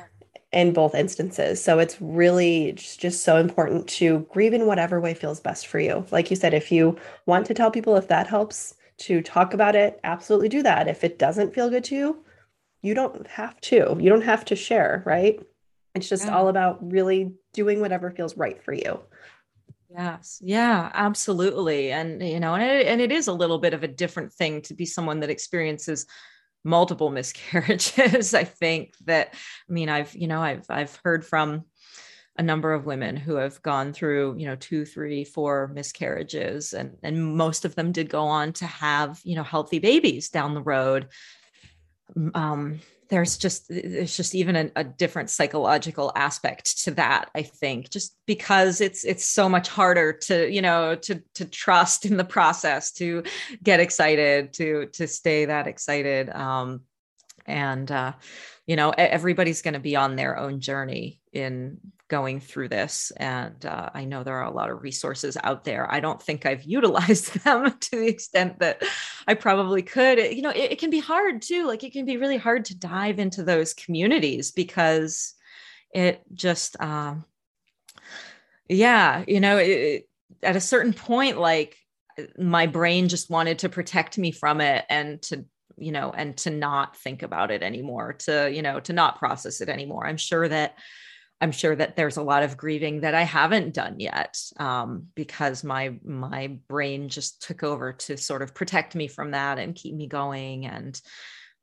in 0.52 0.72
both 0.72 0.94
instances. 0.94 1.62
So 1.62 1.78
it's 1.78 2.00
really 2.00 2.72
just, 2.72 3.00
just 3.00 3.22
so 3.22 3.36
important 3.36 3.86
to 3.88 4.20
grieve 4.30 4.54
in 4.54 4.66
whatever 4.66 5.00
way 5.00 5.14
feels 5.14 5.40
best 5.40 5.66
for 5.66 5.78
you. 5.78 6.06
Like 6.10 6.30
you 6.30 6.36
said, 6.36 6.54
if 6.54 6.72
you 6.72 6.96
want 7.26 7.46
to 7.46 7.54
tell 7.54 7.70
people 7.70 7.96
if 7.96 8.08
that 8.08 8.26
helps 8.26 8.74
to 8.98 9.20
talk 9.20 9.52
about 9.52 9.76
it, 9.76 10.00
absolutely 10.04 10.48
do 10.48 10.62
that. 10.62 10.88
If 10.88 11.04
it 11.04 11.18
doesn't 11.18 11.54
feel 11.54 11.68
good 11.68 11.84
to 11.84 11.94
you, 11.94 12.24
you 12.82 12.94
don't 12.94 13.26
have 13.26 13.60
to. 13.62 13.96
You 14.00 14.08
don't 14.08 14.22
have 14.22 14.44
to 14.46 14.56
share, 14.56 15.02
right? 15.04 15.40
It's 15.94 16.08
just 16.08 16.26
yeah. 16.26 16.36
all 16.36 16.48
about 16.48 16.78
really 16.92 17.32
doing 17.52 17.80
whatever 17.80 18.10
feels 18.10 18.36
right 18.36 18.62
for 18.62 18.72
you. 18.72 19.00
Yes. 19.90 20.40
Yeah, 20.44 20.90
absolutely. 20.92 21.90
And 21.92 22.22
you 22.22 22.40
know, 22.40 22.54
and 22.54 22.62
it, 22.62 22.86
and 22.86 23.00
it 23.00 23.10
is 23.10 23.26
a 23.26 23.32
little 23.32 23.58
bit 23.58 23.72
of 23.72 23.82
a 23.82 23.88
different 23.88 24.32
thing 24.32 24.60
to 24.62 24.74
be 24.74 24.84
someone 24.84 25.20
that 25.20 25.30
experiences 25.30 26.06
multiple 26.64 27.08
miscarriages 27.12 28.34
i 28.34 28.42
think 28.42 28.92
that 29.04 29.32
i 29.34 29.72
mean 29.72 29.88
i've 29.88 30.14
you 30.16 30.26
know 30.26 30.42
i've 30.42 30.66
i've 30.68 30.98
heard 31.04 31.24
from 31.24 31.64
a 32.36 32.42
number 32.42 32.72
of 32.72 32.84
women 32.84 33.16
who 33.16 33.36
have 33.36 33.62
gone 33.62 33.92
through 33.92 34.34
you 34.38 34.44
know 34.44 34.56
two 34.56 34.84
three 34.84 35.24
four 35.24 35.70
miscarriages 35.72 36.72
and 36.74 36.96
and 37.04 37.36
most 37.36 37.64
of 37.64 37.76
them 37.76 37.92
did 37.92 38.08
go 38.10 38.24
on 38.24 38.52
to 38.52 38.66
have 38.66 39.20
you 39.24 39.36
know 39.36 39.44
healthy 39.44 39.78
babies 39.78 40.30
down 40.30 40.52
the 40.52 40.60
road 40.62 41.08
um 42.34 42.80
there's 43.08 43.38
just 43.38 43.68
there's 43.68 44.16
just 44.16 44.34
even 44.34 44.56
a, 44.56 44.70
a, 44.76 44.84
different 44.84 45.30
psychological 45.30 46.12
aspect 46.14 46.84
to 46.84 46.90
that 46.90 47.30
i 47.34 47.42
think 47.42 47.90
just 47.90 48.16
because 48.26 48.80
it's 48.80 49.04
it's 49.04 49.24
so 49.24 49.48
much 49.48 49.68
harder 49.68 50.12
to 50.12 50.52
you 50.52 50.62
know 50.62 50.94
to 50.94 51.22
to 51.34 51.44
trust 51.44 52.04
in 52.04 52.16
the 52.16 52.24
process 52.24 52.92
to 52.92 53.22
get 53.62 53.80
excited 53.80 54.52
to 54.52 54.86
to 54.92 55.06
stay 55.06 55.46
that 55.46 55.66
excited. 55.66 56.28
Um 56.30 56.82
and 57.46 57.90
uh 57.90 58.12
you 58.66 58.76
know 58.76 58.90
everybody's 58.90 59.62
going 59.62 59.74
to 59.74 59.80
be 59.80 59.96
on 59.96 60.16
their 60.16 60.38
own 60.38 60.60
journey 60.60 61.20
in 61.32 61.78
going 62.08 62.40
through 62.40 62.68
this. 62.68 63.12
And 63.16 63.64
uh, 63.64 63.90
I 63.94 64.04
know 64.04 64.24
there 64.24 64.38
are 64.38 64.50
a 64.50 64.54
lot 64.54 64.70
of 64.70 64.82
resources 64.82 65.36
out 65.44 65.64
there. 65.64 65.90
I 65.92 66.00
don't 66.00 66.20
think 66.20 66.46
I've 66.46 66.62
utilized 66.64 67.44
them 67.44 67.78
to 67.78 67.90
the 67.90 68.08
extent 68.08 68.58
that 68.60 68.82
I 69.26 69.34
probably 69.34 69.82
could. 69.82 70.18
You 70.18 70.42
know, 70.42 70.50
it, 70.50 70.72
it, 70.72 70.78
can 70.78 70.90
be 70.90 71.00
hard 71.00 71.42
too. 71.42 71.66
Like 71.66 71.84
it 71.84 71.92
can 71.92 72.04
be 72.04 72.16
really 72.16 72.38
hard 72.38 72.64
to 72.66 72.78
dive 72.78 73.18
into 73.18 73.42
those 73.42 73.74
communities 73.74 74.50
because 74.50 75.34
it 75.94 76.22
just, 76.32 76.80
um, 76.80 77.24
yeah, 78.68 79.24
you 79.26 79.40
know, 79.40 79.58
it, 79.58 80.08
at 80.42 80.56
a 80.56 80.60
certain 80.60 80.92
point, 80.92 81.38
like 81.38 81.76
my 82.38 82.66
brain 82.66 83.08
just 83.08 83.30
wanted 83.30 83.60
to 83.60 83.68
protect 83.68 84.18
me 84.18 84.30
from 84.30 84.60
it 84.60 84.84
and 84.88 85.22
to 85.22 85.44
you 85.76 85.92
know 85.92 86.10
and 86.10 86.36
to 86.36 86.50
not 86.50 86.96
think 86.96 87.22
about 87.22 87.52
it 87.52 87.62
anymore 87.62 88.14
to 88.14 88.50
you 88.52 88.62
know 88.62 88.80
to 88.80 88.92
not 88.92 89.18
process 89.18 89.60
it 89.60 89.68
anymore 89.68 90.04
i'm 90.04 90.16
sure 90.16 90.48
that 90.48 90.76
I'm 91.40 91.52
sure 91.52 91.76
that 91.76 91.94
there's 91.94 92.16
a 92.16 92.22
lot 92.22 92.42
of 92.42 92.56
grieving 92.56 93.02
that 93.02 93.14
I 93.14 93.22
haven't 93.22 93.74
done 93.74 94.00
yet 94.00 94.40
um, 94.58 95.06
because 95.14 95.62
my 95.62 95.98
my 96.04 96.58
brain 96.68 97.08
just 97.08 97.42
took 97.42 97.62
over 97.62 97.92
to 97.92 98.16
sort 98.16 98.42
of 98.42 98.54
protect 98.54 98.94
me 98.94 99.06
from 99.06 99.30
that 99.30 99.58
and 99.58 99.74
keep 99.74 99.94
me 99.94 100.08
going 100.08 100.66
and 100.66 101.00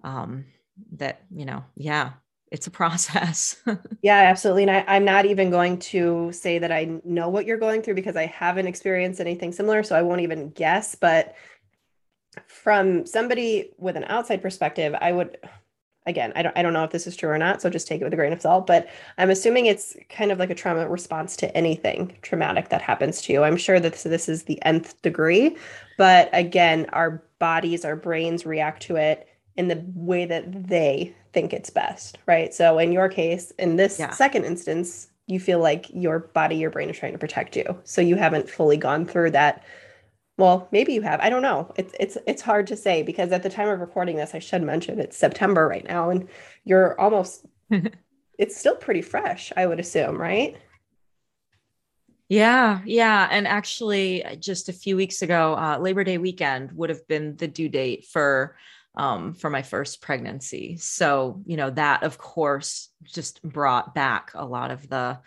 um, 0.04 0.46
that 0.94 1.22
you 1.34 1.46
know 1.46 1.64
yeah 1.76 2.12
it's 2.52 2.68
a 2.68 2.72
process. 2.82 3.62
Yeah 4.02 4.18
absolutely 4.18 4.64
and 4.64 4.72
I, 4.72 4.84
i'm 4.88 5.06
not 5.06 5.26
even 5.26 5.50
going 5.50 5.80
to 5.80 6.32
say 6.32 6.60
that 6.60 6.72
i 6.72 7.00
know 7.04 7.30
what 7.30 7.46
you're 7.46 7.58
going 7.58 7.82
through 7.82 7.96
because 7.96 8.16
i 8.16 8.26
haven't 8.26 8.68
experienced 8.68 9.20
anything 9.20 9.52
similar 9.52 9.84
so 9.84 9.96
i 9.96 10.02
won't 10.02 10.22
even 10.22 10.50
guess 10.50 10.96
but 10.96 11.36
from 12.48 13.06
somebody 13.06 13.72
with 13.78 13.96
an 13.96 14.04
outside 14.06 14.42
perspective 14.42 14.96
i 15.00 15.12
would 15.12 15.38
again, 16.06 16.32
I 16.36 16.42
don't 16.42 16.58
I 16.58 16.62
don't 16.62 16.74
know 16.74 16.84
if 16.84 16.92
this 16.92 17.08
is 17.08 17.16
true 17.16 17.30
or 17.30 17.38
not, 17.38 17.62
so 17.62 17.70
just 17.70 17.88
take 17.88 18.02
it 18.02 18.04
with 18.04 18.14
a 18.14 18.16
grain 18.16 18.34
of 18.34 18.42
salt, 18.42 18.68
but 18.68 18.88
I'm 19.18 19.30
assuming 19.30 19.66
it's 19.66 19.96
kind 20.10 20.32
of 20.32 20.40
like 20.40 20.50
a 20.50 20.56
trauma 20.56 20.88
response 20.88 21.36
to 21.38 21.58
anything 21.58 22.16
traumatic 22.22 22.70
that 22.70 22.82
happens 22.82 23.22
to 23.24 23.34
you. 23.34 23.44
I'm 23.44 23.58
sure 23.58 23.80
that 23.80 23.94
this, 23.94 24.04
this 24.04 24.30
is 24.30 24.44
the 24.44 24.62
nth 24.64 25.02
degree, 25.02 25.58
but 25.98 26.30
again, 26.34 26.88
our 26.94 27.24
bodies, 27.40 27.86
our 27.86 27.96
brains 27.96 28.46
react 28.46 28.82
to 28.84 28.96
it 28.96 29.28
in 29.56 29.68
the 29.68 29.84
way 29.94 30.26
that 30.26 30.68
they 30.68 31.16
think 31.34 31.54
it's 31.54 31.70
best, 31.70 32.18
right? 32.26 32.54
So 32.54 32.78
in 32.78 32.92
your 32.92 33.10
case, 33.10 33.52
in 33.58 33.78
this 33.78 34.00
yeah. 34.00 34.12
second 34.12 34.46
instance, 34.46 35.08
you 35.28 35.40
feel 35.40 35.60
like 35.60 35.88
your 35.94 36.20
body, 36.20 36.56
your 36.56 36.70
brain 36.70 36.90
is 36.90 36.98
trying 36.98 37.14
to 37.14 37.18
protect 37.18 37.56
you. 37.56 37.78
So 37.84 38.02
you 38.02 38.16
haven't 38.16 38.50
fully 38.50 38.78
gone 38.78 39.06
through 39.06 39.32
that 39.32 39.64
well, 40.38 40.68
maybe 40.72 40.94
you 40.94 41.02
have. 41.02 41.20
I 41.22 41.30
don't 41.30 41.42
know. 41.42 41.74
It's 41.78 41.94
it's 42.00 42.18
it's 42.28 42.42
hard 42.42 42.68
to 42.68 42.76
say 42.76 43.04
because 43.04 43.32
at 43.32 43.44
the 43.44 43.50
time 43.50 43.70
of 43.70 43.80
recording 43.80 44.18
this, 44.18 44.36
I 44.36 44.40
should 44.40 44.64
mention 44.64 45.00
it's 45.00 45.18
September 45.18 45.68
right 45.68 45.86
now, 45.88 46.10
and 46.10 46.28
you're 46.64 47.00
almost. 47.00 47.46
it's 48.38 48.58
still 48.58 48.76
pretty 48.76 49.02
fresh, 49.02 49.52
I 49.56 49.66
would 49.66 49.80
assume, 49.80 50.20
right? 50.20 50.58
Yeah, 52.28 52.82
yeah, 52.86 53.28
and 53.30 53.48
actually, 53.48 54.26
just 54.40 54.68
a 54.68 54.74
few 54.74 54.96
weeks 54.98 55.22
ago, 55.22 55.56
uh, 55.56 55.78
Labor 55.80 56.04
Day 56.04 56.18
weekend 56.18 56.72
would 56.74 56.90
have 56.90 57.08
been 57.08 57.36
the 57.38 57.48
due 57.48 57.70
date 57.70 58.06
for 58.06 58.58
um, 58.96 59.34
for 59.34 59.50
my 59.50 59.62
first 59.62 60.02
pregnancy. 60.02 60.78
So 60.78 61.42
you 61.46 61.56
know 61.56 61.70
that, 61.70 62.04
of 62.04 62.18
course, 62.18 62.90
just 63.04 63.42
brought 63.42 63.94
back 63.96 64.32
a 64.34 64.46
lot 64.46 64.72
of 64.72 64.90
the 64.90 65.20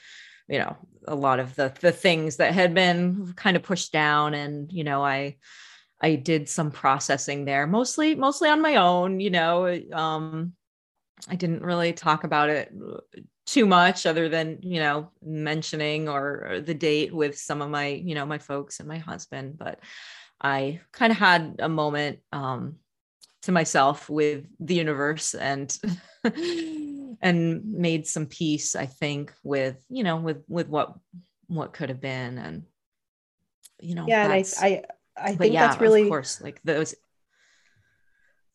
you 0.48 0.58
know 0.58 0.76
a 1.06 1.14
lot 1.14 1.40
of 1.40 1.54
the 1.56 1.72
the 1.80 1.92
things 1.92 2.36
that 2.36 2.52
had 2.52 2.74
been 2.74 3.32
kind 3.34 3.56
of 3.56 3.62
pushed 3.62 3.92
down 3.92 4.34
and 4.34 4.72
you 4.72 4.84
know 4.84 5.04
i 5.04 5.36
i 6.00 6.14
did 6.14 6.48
some 6.48 6.70
processing 6.70 7.44
there 7.44 7.66
mostly 7.66 8.14
mostly 8.14 8.48
on 8.48 8.60
my 8.60 8.76
own 8.76 9.20
you 9.20 9.30
know 9.30 9.80
um 9.92 10.52
i 11.28 11.34
didn't 11.34 11.62
really 11.62 11.92
talk 11.92 12.24
about 12.24 12.50
it 12.50 12.72
too 13.46 13.64
much 13.64 14.04
other 14.04 14.28
than 14.28 14.58
you 14.62 14.80
know 14.80 15.10
mentioning 15.22 16.08
or, 16.08 16.46
or 16.50 16.60
the 16.60 16.74
date 16.74 17.14
with 17.14 17.38
some 17.38 17.62
of 17.62 17.70
my 17.70 17.86
you 17.86 18.14
know 18.14 18.26
my 18.26 18.38
folks 18.38 18.80
and 18.80 18.88
my 18.88 18.98
husband 18.98 19.56
but 19.56 19.80
i 20.40 20.80
kind 20.92 21.10
of 21.10 21.18
had 21.18 21.56
a 21.58 21.68
moment 21.68 22.18
um 22.32 22.76
to 23.42 23.52
myself 23.52 24.10
with 24.10 24.44
the 24.60 24.74
universe 24.74 25.34
and 25.34 25.78
and 27.20 27.64
made 27.64 28.06
some 28.06 28.26
peace 28.26 28.76
i 28.76 28.86
think 28.86 29.32
with 29.42 29.76
you 29.88 30.04
know 30.04 30.16
with 30.16 30.42
with 30.48 30.68
what 30.68 30.94
what 31.48 31.72
could 31.72 31.88
have 31.88 32.00
been 32.00 32.38
and 32.38 32.62
you 33.80 33.94
know 33.94 34.06
yeah 34.06 34.24
and 34.24 34.32
i 34.32 34.44
i, 34.58 34.82
I 35.16 35.34
think 35.34 35.54
yeah, 35.54 35.66
that's 35.66 35.80
really 35.80 36.02
of 36.02 36.08
course 36.08 36.40
like 36.40 36.60
those 36.62 36.94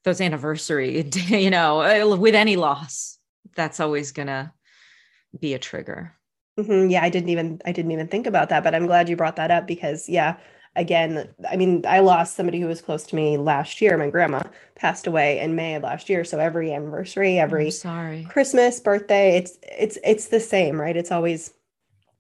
those 0.04 0.22
anniversary 0.22 1.10
you 1.28 1.50
know 1.50 1.82
uh, 1.82 2.16
with 2.16 2.36
any 2.36 2.56
loss 2.56 3.18
that's 3.56 3.80
always 3.80 4.12
gonna 4.12 4.54
be 5.40 5.54
a 5.54 5.60
trigger 5.60 6.14
mm-hmm. 6.60 6.90
yeah 6.90 7.04
i 7.04 7.10
didn't 7.10 7.30
even 7.30 7.62
i 7.66 7.72
didn't 7.72 7.92
even 7.92 8.08
think 8.08 8.28
about 8.28 8.50
that 8.50 8.64
but 8.64 8.76
i'm 8.76 8.88
glad 8.88 9.10
you 9.10 9.16
brought 9.16 9.38
that 9.38 9.52
up 9.52 9.68
because 9.68 10.08
yeah 10.08 10.38
again, 10.76 11.30
I 11.50 11.56
mean, 11.56 11.86
I 11.88 12.00
lost 12.00 12.36
somebody 12.36 12.60
who 12.60 12.68
was 12.68 12.82
close 12.82 13.04
to 13.08 13.16
me 13.16 13.38
last 13.38 13.82
year. 13.82 13.98
My 13.98 14.10
grandma 14.10 14.42
passed 14.76 15.08
away 15.08 15.40
in 15.40 15.56
May 15.56 15.76
of 15.76 15.84
last 15.84 16.10
year. 16.10 16.24
So 16.24 16.40
every 16.40 16.74
anniversary, 16.74 17.40
every 17.40 17.72
sorry 17.72 18.26
Christmas, 18.30 18.80
birthday, 18.80 19.38
it's 19.38 19.58
it's 19.64 19.98
it's 20.04 20.28
the 20.28 20.40
same, 20.40 20.80
right? 20.80 20.98
It's 20.98 21.12
always 21.12 21.54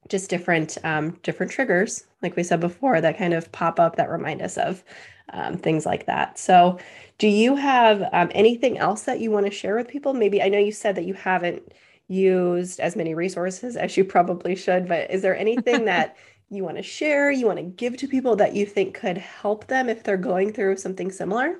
just 0.07 0.29
different 0.29 0.77
um, 0.83 1.11
different 1.23 1.51
triggers, 1.51 2.05
like 2.21 2.35
we 2.35 2.43
said 2.43 2.59
before, 2.59 3.01
that 3.01 3.17
kind 3.17 3.33
of 3.33 3.51
pop 3.51 3.79
up 3.79 3.95
that 3.95 4.09
remind 4.09 4.41
us 4.41 4.57
of 4.57 4.83
um, 5.31 5.57
things 5.57 5.85
like 5.85 6.05
that. 6.05 6.37
So, 6.37 6.77
do 7.17 7.27
you 7.27 7.55
have 7.55 8.07
um, 8.11 8.29
anything 8.33 8.77
else 8.77 9.03
that 9.03 9.19
you 9.19 9.31
want 9.31 9.45
to 9.45 9.51
share 9.51 9.75
with 9.75 9.87
people? 9.87 10.13
Maybe 10.13 10.41
I 10.41 10.49
know 10.49 10.59
you 10.59 10.71
said 10.71 10.95
that 10.95 11.05
you 11.05 11.13
haven't 11.13 11.73
used 12.07 12.79
as 12.79 12.95
many 12.95 13.15
resources 13.15 13.75
as 13.77 13.95
you 13.95 14.03
probably 14.03 14.55
should, 14.55 14.87
but 14.87 15.09
is 15.09 15.21
there 15.21 15.37
anything 15.37 15.85
that 15.85 16.17
you 16.55 16.63
want 16.63 16.77
to 16.77 16.83
share, 16.83 17.31
you 17.31 17.45
want 17.45 17.57
to 17.57 17.63
give 17.63 17.97
to 17.97 18.07
people 18.07 18.35
that 18.37 18.55
you 18.55 18.65
think 18.65 18.95
could 18.95 19.17
help 19.17 19.67
them 19.67 19.89
if 19.89 20.03
they're 20.03 20.17
going 20.17 20.53
through 20.53 20.77
something 20.77 21.11
similar? 21.11 21.59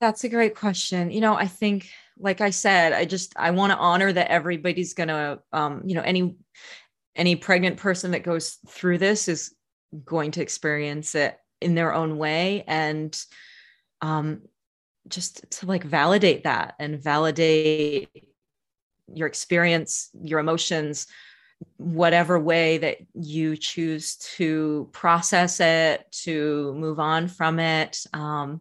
That's 0.00 0.24
a 0.24 0.28
great 0.28 0.54
question. 0.54 1.10
You 1.10 1.20
know, 1.20 1.34
I 1.34 1.46
think, 1.46 1.90
like 2.18 2.40
I 2.40 2.50
said, 2.50 2.92
I 2.92 3.04
just 3.04 3.34
I 3.36 3.50
want 3.50 3.72
to 3.72 3.78
honor 3.78 4.12
that 4.12 4.30
everybody's 4.30 4.94
gonna, 4.94 5.40
um, 5.52 5.82
you 5.84 5.94
know, 5.94 6.02
any 6.02 6.36
any 7.16 7.34
pregnant 7.34 7.78
person 7.78 8.12
that 8.12 8.22
goes 8.22 8.58
through 8.68 8.98
this 8.98 9.26
is 9.26 9.54
going 10.04 10.30
to 10.32 10.42
experience 10.42 11.14
it 11.14 11.36
in 11.60 11.74
their 11.74 11.92
own 11.92 12.16
way, 12.16 12.62
and 12.68 13.20
um, 14.00 14.42
just 15.08 15.50
to 15.50 15.66
like 15.66 15.82
validate 15.82 16.44
that 16.44 16.74
and 16.78 17.02
validate 17.02 18.08
your 19.12 19.26
experience, 19.26 20.10
your 20.22 20.38
emotions, 20.38 21.06
whatever 21.76 22.38
way 22.38 22.78
that 22.78 22.98
you 23.14 23.56
choose 23.56 24.16
to 24.16 24.88
process 24.92 25.60
it, 25.60 26.10
to 26.10 26.74
move 26.74 26.98
on 27.00 27.28
from 27.28 27.58
it. 27.58 28.04
Um, 28.12 28.60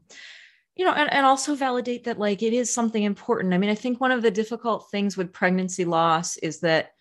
you 0.76 0.86
know, 0.86 0.94
and, 0.94 1.12
and 1.12 1.26
also 1.26 1.56
validate 1.56 2.04
that 2.04 2.20
like 2.20 2.44
it 2.44 2.54
is 2.54 2.72
something 2.72 3.04
important. 3.04 3.54
I 3.54 3.58
mean, 3.58 3.72
I 3.72 3.76
think 3.76 4.00
one 4.00 4.12
of 4.12 4.22
the 4.22 4.32
difficult 4.32 4.90
things 4.92 5.18
with 5.18 5.34
pregnancy 5.34 5.86
loss 5.86 6.38
is 6.38 6.60
that 6.60 6.92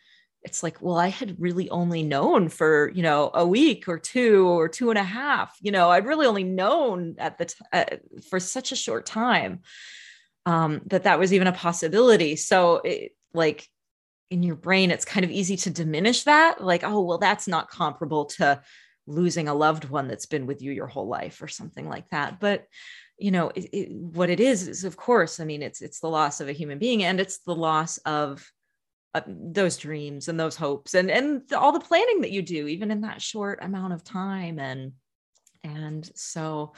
it's 0.43 0.63
like, 0.63 0.81
well, 0.81 0.97
I 0.97 1.09
had 1.09 1.41
really 1.41 1.69
only 1.71 2.03
known 2.03 2.49
for, 2.49 2.91
you 2.95 3.03
know, 3.03 3.31
a 3.35 3.47
week 3.47 3.89
or 3.89 3.99
two 3.99 4.47
or 4.49 4.69
two 4.69 4.91
and 4.91 4.99
a 4.99 5.03
half, 5.03 5.57
you 5.61 5.73
know, 5.73 5.91
I'd 5.91 6.07
really 6.07 6.27
only 6.27 6.45
known 6.45 7.17
at 7.19 7.37
the, 7.37 7.47
t- 7.47 7.65
uh, 7.73 7.85
for 8.31 8.39
such 8.39 8.71
a 8.71 8.77
short 8.77 9.07
time 9.07 9.61
um, 10.47 10.83
that 10.87 11.03
that 11.03 11.19
was 11.19 11.33
even 11.33 11.49
a 11.49 11.53
possibility. 11.53 12.37
So 12.37 12.77
it, 12.77 13.13
like 13.35 13.69
in 14.31 14.43
your 14.43 14.57
brain, 14.57 14.91
it's 14.91 15.05
kind 15.05 15.25
of 15.25 15.31
easy 15.31 15.57
to 15.57 15.71
diminish 15.71 16.25
that. 16.25 16.63
Like, 16.63 16.83
oh, 16.85 17.01
well, 17.03 17.19
that's 17.19 17.47
not 17.47 17.71
comparable 17.71 18.27
to 18.27 18.61
losing 19.07 19.49
a 19.49 19.55
loved 19.55 19.85
one 19.85 20.09
that's 20.09 20.27
been 20.27 20.47
with 20.47 20.63
you 20.63 20.73
your 20.73 20.89
whole 20.89 21.07
life 21.07 21.41
or 21.41 21.49
something 21.49 21.89
like 21.89 22.09
that. 22.11 22.41
But 22.41 22.67
you 23.19 23.31
know 23.31 23.51
it, 23.55 23.69
it, 23.73 23.93
what 23.93 24.31
it 24.31 24.41
is 24.41 24.69
is 24.69 24.85
of 24.85 24.97
course 24.97 25.41
i 25.41 25.45
mean 25.45 25.63
it's 25.63 25.81
it's 25.81 26.01
the 26.01 26.09
loss 26.09 26.41
of 26.41 26.49
a 26.49 26.53
human 26.53 26.79
being 26.79 27.03
and 27.03 27.21
it's 27.21 27.39
the 27.39 27.55
loss 27.55 27.99
of 27.99 28.51
uh, 29.15 29.23
those 29.27 29.79
dreams 29.79 30.29
and 30.29 30.39
those 30.39 30.57
hopes 30.57 30.95
and 30.95 31.11
and 31.11 31.51
all 31.55 31.73
the 31.73 31.81
planning 31.81 32.21
that 32.21 32.31
you 32.31 32.43
do 32.43 32.67
even 32.67 32.91
in 32.91 33.01
that 33.01 33.23
short 33.23 33.59
amount 33.63 33.93
of 33.93 34.05
time 34.05 34.59
and 34.59 34.93
and 35.65 36.11
so 36.15 36.75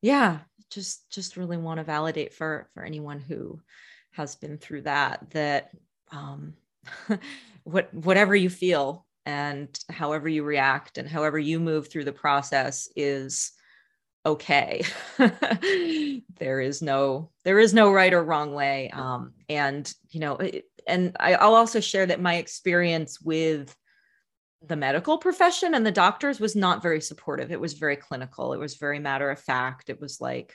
yeah 0.00 0.38
just 0.70 1.10
just 1.10 1.36
really 1.36 1.56
want 1.56 1.78
to 1.78 1.84
validate 1.84 2.32
for 2.32 2.68
for 2.72 2.84
anyone 2.84 3.18
who 3.18 3.60
has 4.12 4.36
been 4.36 4.58
through 4.58 4.82
that 4.82 5.28
that 5.30 5.70
um 6.12 6.54
what 7.64 7.92
whatever 7.94 8.34
you 8.34 8.50
feel 8.50 9.06
and 9.24 9.78
however 9.90 10.28
you 10.28 10.42
react 10.42 10.98
and 10.98 11.08
however 11.08 11.38
you 11.38 11.60
move 11.60 11.88
through 11.88 12.04
the 12.04 12.12
process 12.12 12.88
is 12.96 13.52
okay. 14.24 14.82
There 16.38 16.60
is 16.60 16.82
no 16.82 17.30
there 17.44 17.60
is 17.60 17.72
no 17.72 17.92
right 17.92 18.12
or 18.12 18.24
wrong 18.24 18.52
way. 18.52 18.90
Um 18.90 19.32
and 19.48 19.92
you 20.10 20.20
know 20.20 20.36
it, 20.36 20.64
and 20.86 21.16
I, 21.20 21.34
i'll 21.34 21.54
also 21.54 21.78
share 21.78 22.06
that 22.06 22.20
my 22.20 22.36
experience 22.36 23.20
with 23.20 23.76
the 24.66 24.76
medical 24.76 25.18
profession 25.18 25.74
and 25.74 25.84
the 25.84 25.92
doctors 25.92 26.40
was 26.40 26.54
not 26.54 26.82
very 26.82 27.00
supportive. 27.00 27.50
It 27.50 27.60
was 27.60 27.74
very 27.74 27.96
clinical. 27.96 28.52
It 28.52 28.58
was 28.58 28.76
very 28.76 28.98
matter 28.98 29.30
of 29.30 29.40
fact. 29.40 29.90
It 29.90 30.00
was 30.00 30.20
like 30.20 30.54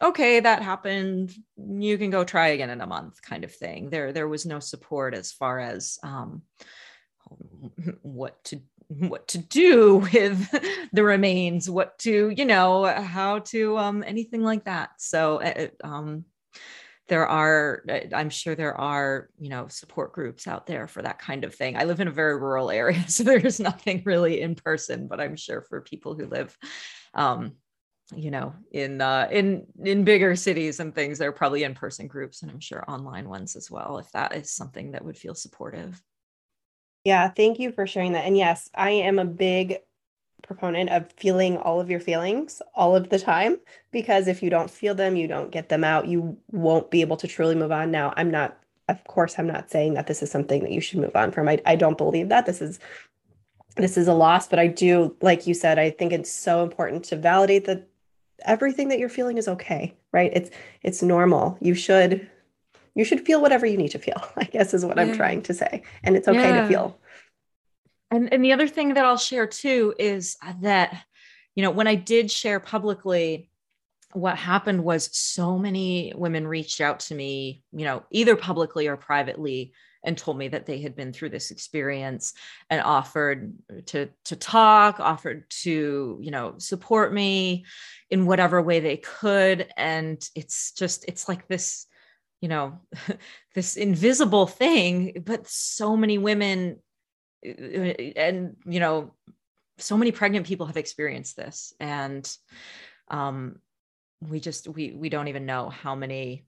okay 0.00 0.40
that 0.40 0.62
happened 0.62 1.34
you 1.56 1.98
can 1.98 2.10
go 2.10 2.24
try 2.24 2.48
again 2.48 2.70
in 2.70 2.80
a 2.80 2.86
month 2.86 3.20
kind 3.22 3.44
of 3.44 3.52
thing. 3.54 3.90
There 3.90 4.12
there 4.12 4.28
was 4.28 4.46
no 4.46 4.60
support 4.60 5.14
as 5.14 5.32
far 5.32 5.58
as 5.58 5.98
um, 6.02 6.42
what 8.02 8.42
to 8.44 8.60
what 8.88 9.28
to 9.28 9.38
do 9.38 9.96
with 10.12 10.88
the 10.92 11.02
remains 11.02 11.68
what 11.68 11.98
to 12.00 12.30
you 12.30 12.44
know 12.44 12.84
how 12.84 13.40
to 13.40 13.76
um 13.78 14.04
anything 14.06 14.42
like 14.42 14.64
that. 14.64 14.90
So 14.98 15.40
uh, 15.40 15.68
um 15.82 16.24
there 17.08 17.26
are 17.28 17.84
uh, 17.88 18.00
i'm 18.16 18.30
sure 18.30 18.56
there 18.56 18.78
are 18.80 19.28
you 19.38 19.48
know 19.48 19.68
support 19.68 20.12
groups 20.12 20.48
out 20.48 20.66
there 20.66 20.88
for 20.88 21.02
that 21.02 21.18
kind 21.18 21.44
of 21.44 21.54
thing. 21.54 21.76
I 21.76 21.84
live 21.84 22.00
in 22.00 22.08
a 22.08 22.12
very 22.12 22.36
rural 22.36 22.70
area 22.82 23.08
so 23.08 23.22
there's 23.22 23.60
nothing 23.60 24.02
really 24.04 24.40
in 24.40 24.54
person 24.54 25.06
but 25.06 25.20
i'm 25.20 25.36
sure 25.36 25.62
for 25.62 25.80
people 25.80 26.14
who 26.14 26.26
live 26.26 26.56
um 27.14 27.52
you 28.14 28.30
know 28.30 28.54
in 28.70 29.00
uh 29.00 29.26
in 29.32 29.66
in 29.82 30.04
bigger 30.04 30.36
cities 30.36 30.78
and 30.78 30.94
things 30.94 31.18
there 31.18 31.28
are 31.28 31.32
probably 31.32 31.64
in-person 31.64 32.06
groups 32.06 32.42
and 32.42 32.50
i'm 32.50 32.60
sure 32.60 32.84
online 32.88 33.28
ones 33.28 33.56
as 33.56 33.70
well 33.70 33.98
if 33.98 34.10
that 34.12 34.34
is 34.34 34.50
something 34.50 34.92
that 34.92 35.04
would 35.04 35.16
feel 35.16 35.34
supportive. 35.34 36.00
Yeah 37.04 37.28
thank 37.28 37.58
you 37.58 37.72
for 37.72 37.86
sharing 37.86 38.12
that 38.12 38.24
and 38.24 38.36
yes 38.36 38.70
i 38.74 38.90
am 38.90 39.18
a 39.18 39.24
big 39.24 39.78
proponent 40.42 40.90
of 40.90 41.10
feeling 41.16 41.56
all 41.56 41.80
of 41.80 41.90
your 41.90 41.98
feelings 41.98 42.62
all 42.74 42.94
of 42.94 43.08
the 43.08 43.18
time 43.18 43.58
because 43.90 44.28
if 44.28 44.42
you 44.42 44.50
don't 44.50 44.70
feel 44.70 44.94
them 44.94 45.16
you 45.16 45.26
don't 45.26 45.50
get 45.50 45.68
them 45.68 45.82
out 45.82 46.06
you 46.06 46.36
won't 46.52 46.90
be 46.90 47.00
able 47.00 47.16
to 47.16 47.26
truly 47.26 47.54
move 47.54 47.72
on. 47.72 47.90
Now 47.90 48.14
i'm 48.16 48.30
not 48.30 48.58
of 48.88 49.02
course 49.04 49.36
i'm 49.38 49.48
not 49.48 49.70
saying 49.70 49.94
that 49.94 50.06
this 50.06 50.22
is 50.22 50.30
something 50.30 50.62
that 50.62 50.70
you 50.70 50.80
should 50.80 51.00
move 51.00 51.16
on 51.16 51.32
from 51.32 51.48
i, 51.48 51.60
I 51.66 51.74
don't 51.74 51.98
believe 51.98 52.28
that 52.28 52.46
this 52.46 52.60
is 52.60 52.78
this 53.76 53.96
is 53.96 54.06
a 54.06 54.14
loss 54.14 54.46
but 54.46 54.58
i 54.58 54.68
do 54.68 55.16
like 55.20 55.46
you 55.46 55.54
said 55.54 55.78
i 55.78 55.90
think 55.90 56.12
it's 56.12 56.30
so 56.30 56.62
important 56.62 57.04
to 57.06 57.16
validate 57.16 57.64
that 57.64 57.88
everything 58.44 58.88
that 58.88 58.98
you're 58.98 59.08
feeling 59.08 59.38
is 59.38 59.48
okay, 59.48 59.96
right? 60.12 60.30
It's 60.34 60.50
it's 60.82 61.02
normal. 61.02 61.58
You 61.60 61.74
should 61.74 62.28
you 62.94 63.04
should 63.04 63.26
feel 63.26 63.42
whatever 63.42 63.66
you 63.66 63.76
need 63.76 63.90
to 63.90 63.98
feel, 63.98 64.22
I 64.36 64.44
guess 64.44 64.74
is 64.74 64.84
what 64.84 64.96
yeah. 64.96 65.04
I'm 65.04 65.14
trying 65.14 65.42
to 65.42 65.54
say. 65.54 65.82
And 66.02 66.16
it's 66.16 66.28
okay 66.28 66.48
yeah. 66.48 66.62
to 66.62 66.68
feel. 66.68 66.98
And 68.10 68.32
and 68.32 68.44
the 68.44 68.52
other 68.52 68.68
thing 68.68 68.94
that 68.94 69.04
I'll 69.04 69.16
share 69.16 69.46
too 69.46 69.94
is 69.98 70.36
that 70.60 71.04
you 71.54 71.62
know, 71.62 71.70
when 71.70 71.86
I 71.86 71.94
did 71.94 72.30
share 72.30 72.60
publicly 72.60 73.48
what 74.12 74.38
happened 74.38 74.84
was 74.84 75.10
so 75.16 75.58
many 75.58 76.12
women 76.14 76.46
reached 76.46 76.80
out 76.80 77.00
to 77.00 77.14
me, 77.14 77.62
you 77.72 77.84
know, 77.84 78.04
either 78.10 78.36
publicly 78.36 78.86
or 78.86 78.96
privately 78.96 79.72
and 80.06 80.16
told 80.16 80.38
me 80.38 80.48
that 80.48 80.64
they 80.64 80.80
had 80.80 80.94
been 80.94 81.12
through 81.12 81.30
this 81.30 81.50
experience 81.50 82.32
and 82.70 82.80
offered 82.80 83.52
to 83.86 84.08
to 84.24 84.36
talk 84.36 85.00
offered 85.00 85.44
to 85.50 86.18
you 86.22 86.30
know 86.30 86.54
support 86.58 87.12
me 87.12 87.66
in 88.08 88.24
whatever 88.24 88.62
way 88.62 88.80
they 88.80 88.96
could. 88.96 89.68
And 89.76 90.26
it's 90.34 90.72
just 90.72 91.04
it's 91.08 91.28
like 91.28 91.48
this 91.48 91.86
you 92.40 92.48
know 92.48 92.78
this 93.54 93.76
invisible 93.76 94.46
thing 94.46 95.22
but 95.24 95.46
so 95.48 95.96
many 95.96 96.18
women 96.18 96.78
uh, 97.46 97.50
and 97.50 98.56
you 98.64 98.80
know 98.80 99.12
so 99.78 99.96
many 99.98 100.12
pregnant 100.12 100.46
people 100.46 100.66
have 100.66 100.76
experienced 100.76 101.36
this. 101.36 101.74
And 101.80 102.30
um 103.08 103.56
we 104.20 104.40
just 104.40 104.68
we 104.68 104.92
we 104.92 105.08
don't 105.08 105.28
even 105.28 105.46
know 105.46 105.68
how 105.68 105.94
many 105.94 106.46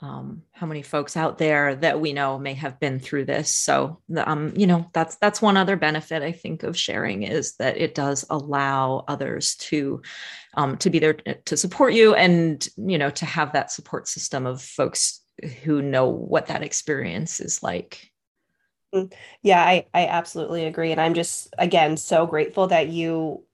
um, 0.00 0.42
how 0.52 0.66
many 0.66 0.82
folks 0.82 1.16
out 1.16 1.38
there 1.38 1.74
that 1.76 2.00
we 2.00 2.12
know 2.12 2.38
may 2.38 2.52
have 2.54 2.78
been 2.78 2.98
through 2.98 3.24
this. 3.24 3.50
So, 3.50 3.98
um, 4.16 4.52
you 4.54 4.66
know, 4.66 4.90
that's 4.92 5.16
that's 5.16 5.40
one 5.40 5.56
other 5.56 5.76
benefit 5.76 6.22
I 6.22 6.32
think 6.32 6.62
of 6.62 6.76
sharing 6.76 7.22
is 7.22 7.56
that 7.56 7.78
it 7.78 7.94
does 7.94 8.24
allow 8.28 9.04
others 9.08 9.56
to 9.56 10.02
um, 10.54 10.76
to 10.78 10.90
be 10.90 10.98
there 10.98 11.14
to 11.14 11.56
support 11.56 11.94
you, 11.94 12.14
and 12.14 12.66
you 12.76 12.98
know, 12.98 13.10
to 13.10 13.26
have 13.26 13.52
that 13.52 13.70
support 13.70 14.06
system 14.06 14.44
of 14.46 14.60
folks 14.60 15.22
who 15.64 15.80
know 15.80 16.08
what 16.08 16.46
that 16.46 16.62
experience 16.62 17.40
is 17.40 17.62
like. 17.62 18.10
Mm, 18.94 19.12
yeah, 19.42 19.62
I 19.62 19.86
I 19.94 20.06
absolutely 20.08 20.66
agree, 20.66 20.92
and 20.92 21.00
I'm 21.00 21.14
just 21.14 21.54
again 21.56 21.96
so 21.96 22.26
grateful 22.26 22.66
that 22.66 22.88
you 22.88 23.44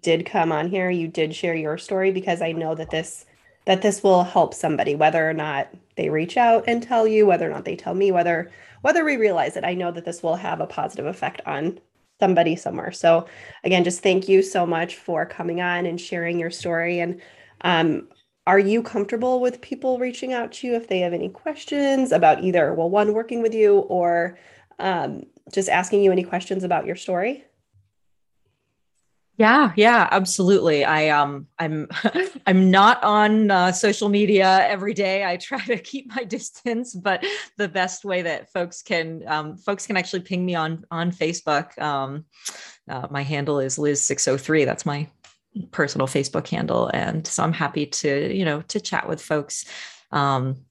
did 0.00 0.26
come 0.26 0.50
on 0.50 0.68
here. 0.68 0.90
You 0.90 1.06
did 1.06 1.34
share 1.34 1.54
your 1.54 1.78
story 1.78 2.10
because 2.10 2.42
I 2.42 2.50
know 2.50 2.74
that 2.74 2.90
this 2.90 3.24
that 3.64 3.82
this 3.82 4.02
will 4.02 4.24
help 4.24 4.54
somebody 4.54 4.94
whether 4.94 5.28
or 5.28 5.32
not 5.32 5.68
they 5.96 6.08
reach 6.08 6.36
out 6.36 6.64
and 6.66 6.82
tell 6.82 7.06
you 7.06 7.26
whether 7.26 7.46
or 7.46 7.52
not 7.52 7.64
they 7.64 7.76
tell 7.76 7.94
me 7.94 8.10
whether 8.10 8.50
whether 8.82 9.04
we 9.04 9.16
realize 9.16 9.56
it. 9.56 9.64
I 9.64 9.74
know 9.74 9.92
that 9.92 10.04
this 10.04 10.22
will 10.22 10.34
have 10.36 10.60
a 10.60 10.66
positive 10.66 11.06
effect 11.06 11.40
on 11.46 11.78
somebody 12.20 12.56
somewhere. 12.56 12.92
So 12.92 13.26
again 13.64 13.84
just 13.84 14.02
thank 14.02 14.28
you 14.28 14.42
so 14.42 14.66
much 14.66 14.96
for 14.96 15.26
coming 15.26 15.60
on 15.60 15.86
and 15.86 16.00
sharing 16.00 16.38
your 16.38 16.50
story. 16.50 17.00
And 17.00 17.20
um, 17.62 18.08
are 18.46 18.58
you 18.58 18.82
comfortable 18.82 19.40
with 19.40 19.60
people 19.60 19.98
reaching 19.98 20.32
out 20.32 20.52
to 20.52 20.66
you 20.66 20.74
if 20.74 20.88
they 20.88 20.98
have 21.00 21.12
any 21.12 21.28
questions 21.28 22.10
about 22.10 22.42
either 22.42 22.74
well 22.74 22.90
one 22.90 23.14
working 23.14 23.42
with 23.42 23.54
you 23.54 23.78
or 23.80 24.38
um, 24.78 25.22
just 25.52 25.68
asking 25.68 26.02
you 26.02 26.10
any 26.10 26.24
questions 26.24 26.64
about 26.64 26.86
your 26.86 26.96
story 26.96 27.44
yeah, 29.38 29.72
yeah, 29.76 30.08
absolutely. 30.10 30.84
I 30.84 31.08
um 31.08 31.46
I'm 31.58 31.88
I'm 32.46 32.70
not 32.70 33.02
on 33.02 33.50
uh, 33.50 33.72
social 33.72 34.08
media 34.08 34.66
every 34.68 34.92
day. 34.92 35.24
I 35.24 35.36
try 35.36 35.58
to 35.66 35.78
keep 35.78 36.14
my 36.14 36.24
distance, 36.38 36.94
but 36.94 37.24
the 37.56 37.68
best 37.68 38.04
way 38.04 38.22
that 38.22 38.52
folks 38.52 38.82
can 38.82 39.22
um, 39.26 39.56
folks 39.56 39.86
can 39.86 39.96
actually 39.96 40.20
ping 40.20 40.44
me 40.44 40.54
on 40.54 40.84
on 40.90 41.12
Facebook. 41.12 41.80
Um, 41.80 42.26
uh, 42.88 43.06
my 43.10 43.22
handle 43.22 43.58
is 43.58 43.78
Liz603. 43.78 44.66
That's 44.66 44.84
my 44.84 45.08
personal 45.70 46.06
Facebook 46.06 46.46
handle, 46.48 46.90
and 46.92 47.26
so 47.26 47.42
I'm 47.42 47.54
happy 47.54 47.86
to 47.86 48.34
you 48.34 48.44
know 48.44 48.60
to 48.62 48.80
chat 48.80 49.08
with 49.08 49.20
folks. 49.20 49.64
Um, 50.10 50.66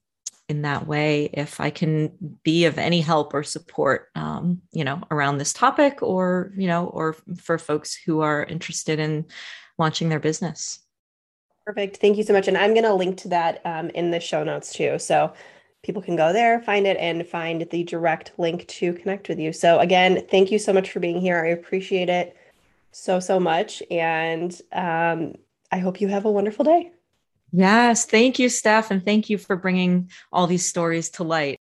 in 0.52 0.62
that 0.62 0.86
way 0.86 1.30
if 1.32 1.60
i 1.60 1.70
can 1.70 2.12
be 2.44 2.66
of 2.66 2.78
any 2.78 3.00
help 3.00 3.34
or 3.34 3.42
support 3.42 4.10
um, 4.14 4.60
you 4.70 4.84
know 4.84 5.00
around 5.10 5.38
this 5.38 5.52
topic 5.52 6.02
or 6.02 6.52
you 6.56 6.68
know 6.68 6.86
or 6.86 7.14
for 7.36 7.58
folks 7.58 7.94
who 7.94 8.20
are 8.20 8.44
interested 8.44 8.98
in 8.98 9.24
launching 9.78 10.08
their 10.08 10.20
business 10.20 10.78
Perfect. 11.64 11.98
Thank 11.98 12.16
you 12.16 12.24
so 12.24 12.32
much. 12.32 12.48
And 12.48 12.58
I'm 12.58 12.72
going 12.72 12.84
to 12.84 12.92
link 12.92 13.18
to 13.18 13.28
that 13.28 13.60
um, 13.64 13.88
in 13.90 14.10
the 14.10 14.18
show 14.18 14.42
notes 14.42 14.72
too. 14.72 14.98
So 14.98 15.32
people 15.82 16.02
can 16.02 16.16
go 16.16 16.32
there, 16.32 16.60
find 16.60 16.86
it, 16.86 16.96
and 16.96 17.26
find 17.26 17.68
the 17.70 17.84
direct 17.84 18.32
link 18.36 18.66
to 18.66 18.92
connect 18.94 19.28
with 19.28 19.38
you. 19.38 19.52
So, 19.52 19.78
again, 19.78 20.26
thank 20.28 20.50
you 20.50 20.58
so 20.58 20.72
much 20.72 20.90
for 20.90 20.98
being 20.98 21.20
here. 21.20 21.44
I 21.44 21.50
appreciate 21.50 22.08
it 22.08 22.36
so, 22.90 23.20
so 23.20 23.38
much. 23.38 23.82
And 23.90 24.60
um, 24.72 25.34
I 25.70 25.78
hope 25.78 26.00
you 26.00 26.08
have 26.08 26.24
a 26.24 26.30
wonderful 26.30 26.64
day. 26.64 26.92
Yes. 27.52 28.06
Thank 28.06 28.38
you, 28.38 28.48
Steph. 28.48 28.90
And 28.90 29.04
thank 29.04 29.28
you 29.30 29.38
for 29.38 29.56
bringing 29.56 30.10
all 30.32 30.46
these 30.46 30.68
stories 30.68 31.10
to 31.10 31.24
light. 31.24 31.61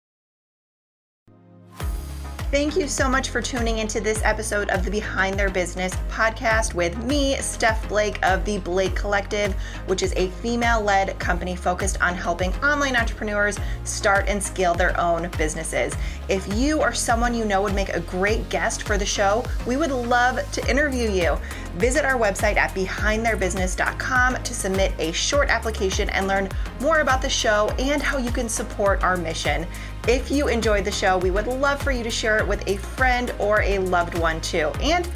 Thank 2.55 2.77
you 2.77 2.87
so 2.87 3.09
much 3.09 3.31
for 3.31 3.41
tuning 3.41 3.79
into 3.79 3.99
this 3.99 4.21
episode 4.23 4.69
of 4.69 4.85
the 4.85 4.89
Behind 4.89 5.37
Their 5.37 5.49
Business 5.49 5.93
podcast 6.09 6.73
with 6.73 6.95
me, 7.03 7.35
Steph 7.41 7.85
Blake 7.89 8.17
of 8.25 8.45
the 8.45 8.59
Blake 8.59 8.95
Collective, 8.95 9.53
which 9.87 10.01
is 10.01 10.13
a 10.15 10.29
female 10.41 10.79
led 10.79 11.19
company 11.19 11.57
focused 11.57 12.01
on 12.01 12.13
helping 12.13 12.53
online 12.63 12.95
entrepreneurs 12.95 13.59
start 13.83 14.29
and 14.29 14.41
scale 14.41 14.73
their 14.73 14.97
own 14.97 15.29
businesses. 15.37 15.97
If 16.29 16.47
you 16.55 16.79
or 16.79 16.93
someone 16.93 17.33
you 17.33 17.43
know 17.43 17.61
would 17.61 17.75
make 17.75 17.89
a 17.89 17.99
great 17.99 18.47
guest 18.47 18.83
for 18.83 18.97
the 18.97 19.05
show, 19.05 19.43
we 19.67 19.75
would 19.75 19.91
love 19.91 20.39
to 20.53 20.69
interview 20.69 21.11
you. 21.11 21.37
Visit 21.75 22.05
our 22.05 22.17
website 22.17 22.55
at 22.55 22.73
behindtheirbusiness.com 22.73 24.43
to 24.43 24.53
submit 24.53 24.93
a 24.97 25.11
short 25.11 25.49
application 25.49 26.09
and 26.11 26.25
learn 26.25 26.47
more 26.79 27.01
about 27.01 27.21
the 27.21 27.29
show 27.29 27.67
and 27.79 28.01
how 28.01 28.17
you 28.17 28.31
can 28.31 28.47
support 28.47 29.03
our 29.03 29.17
mission. 29.17 29.67
If 30.07 30.29
you 30.29 30.49
enjoyed 30.49 30.85
the 30.85 30.91
show, 30.91 31.17
we 31.17 31.31
would 31.31 31.47
love 31.47 31.81
for 31.81 31.91
you 31.91 32.03
to 32.03 32.11
share 32.11 32.37
it 32.37 32.47
with 32.47 32.67
a 32.67 32.77
friend 32.77 33.33
or 33.39 33.63
a 33.63 33.79
loved 33.79 34.15
one 34.19 34.39
too. 34.39 34.71
And 34.79 35.09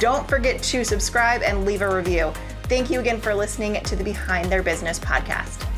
don't 0.00 0.28
forget 0.28 0.60
to 0.64 0.84
subscribe 0.84 1.42
and 1.42 1.64
leave 1.64 1.80
a 1.80 1.94
review. 1.94 2.32
Thank 2.64 2.90
you 2.90 2.98
again 2.98 3.20
for 3.20 3.34
listening 3.34 3.80
to 3.84 3.94
the 3.94 4.02
Behind 4.02 4.50
Their 4.50 4.64
Business 4.64 4.98
podcast. 4.98 5.71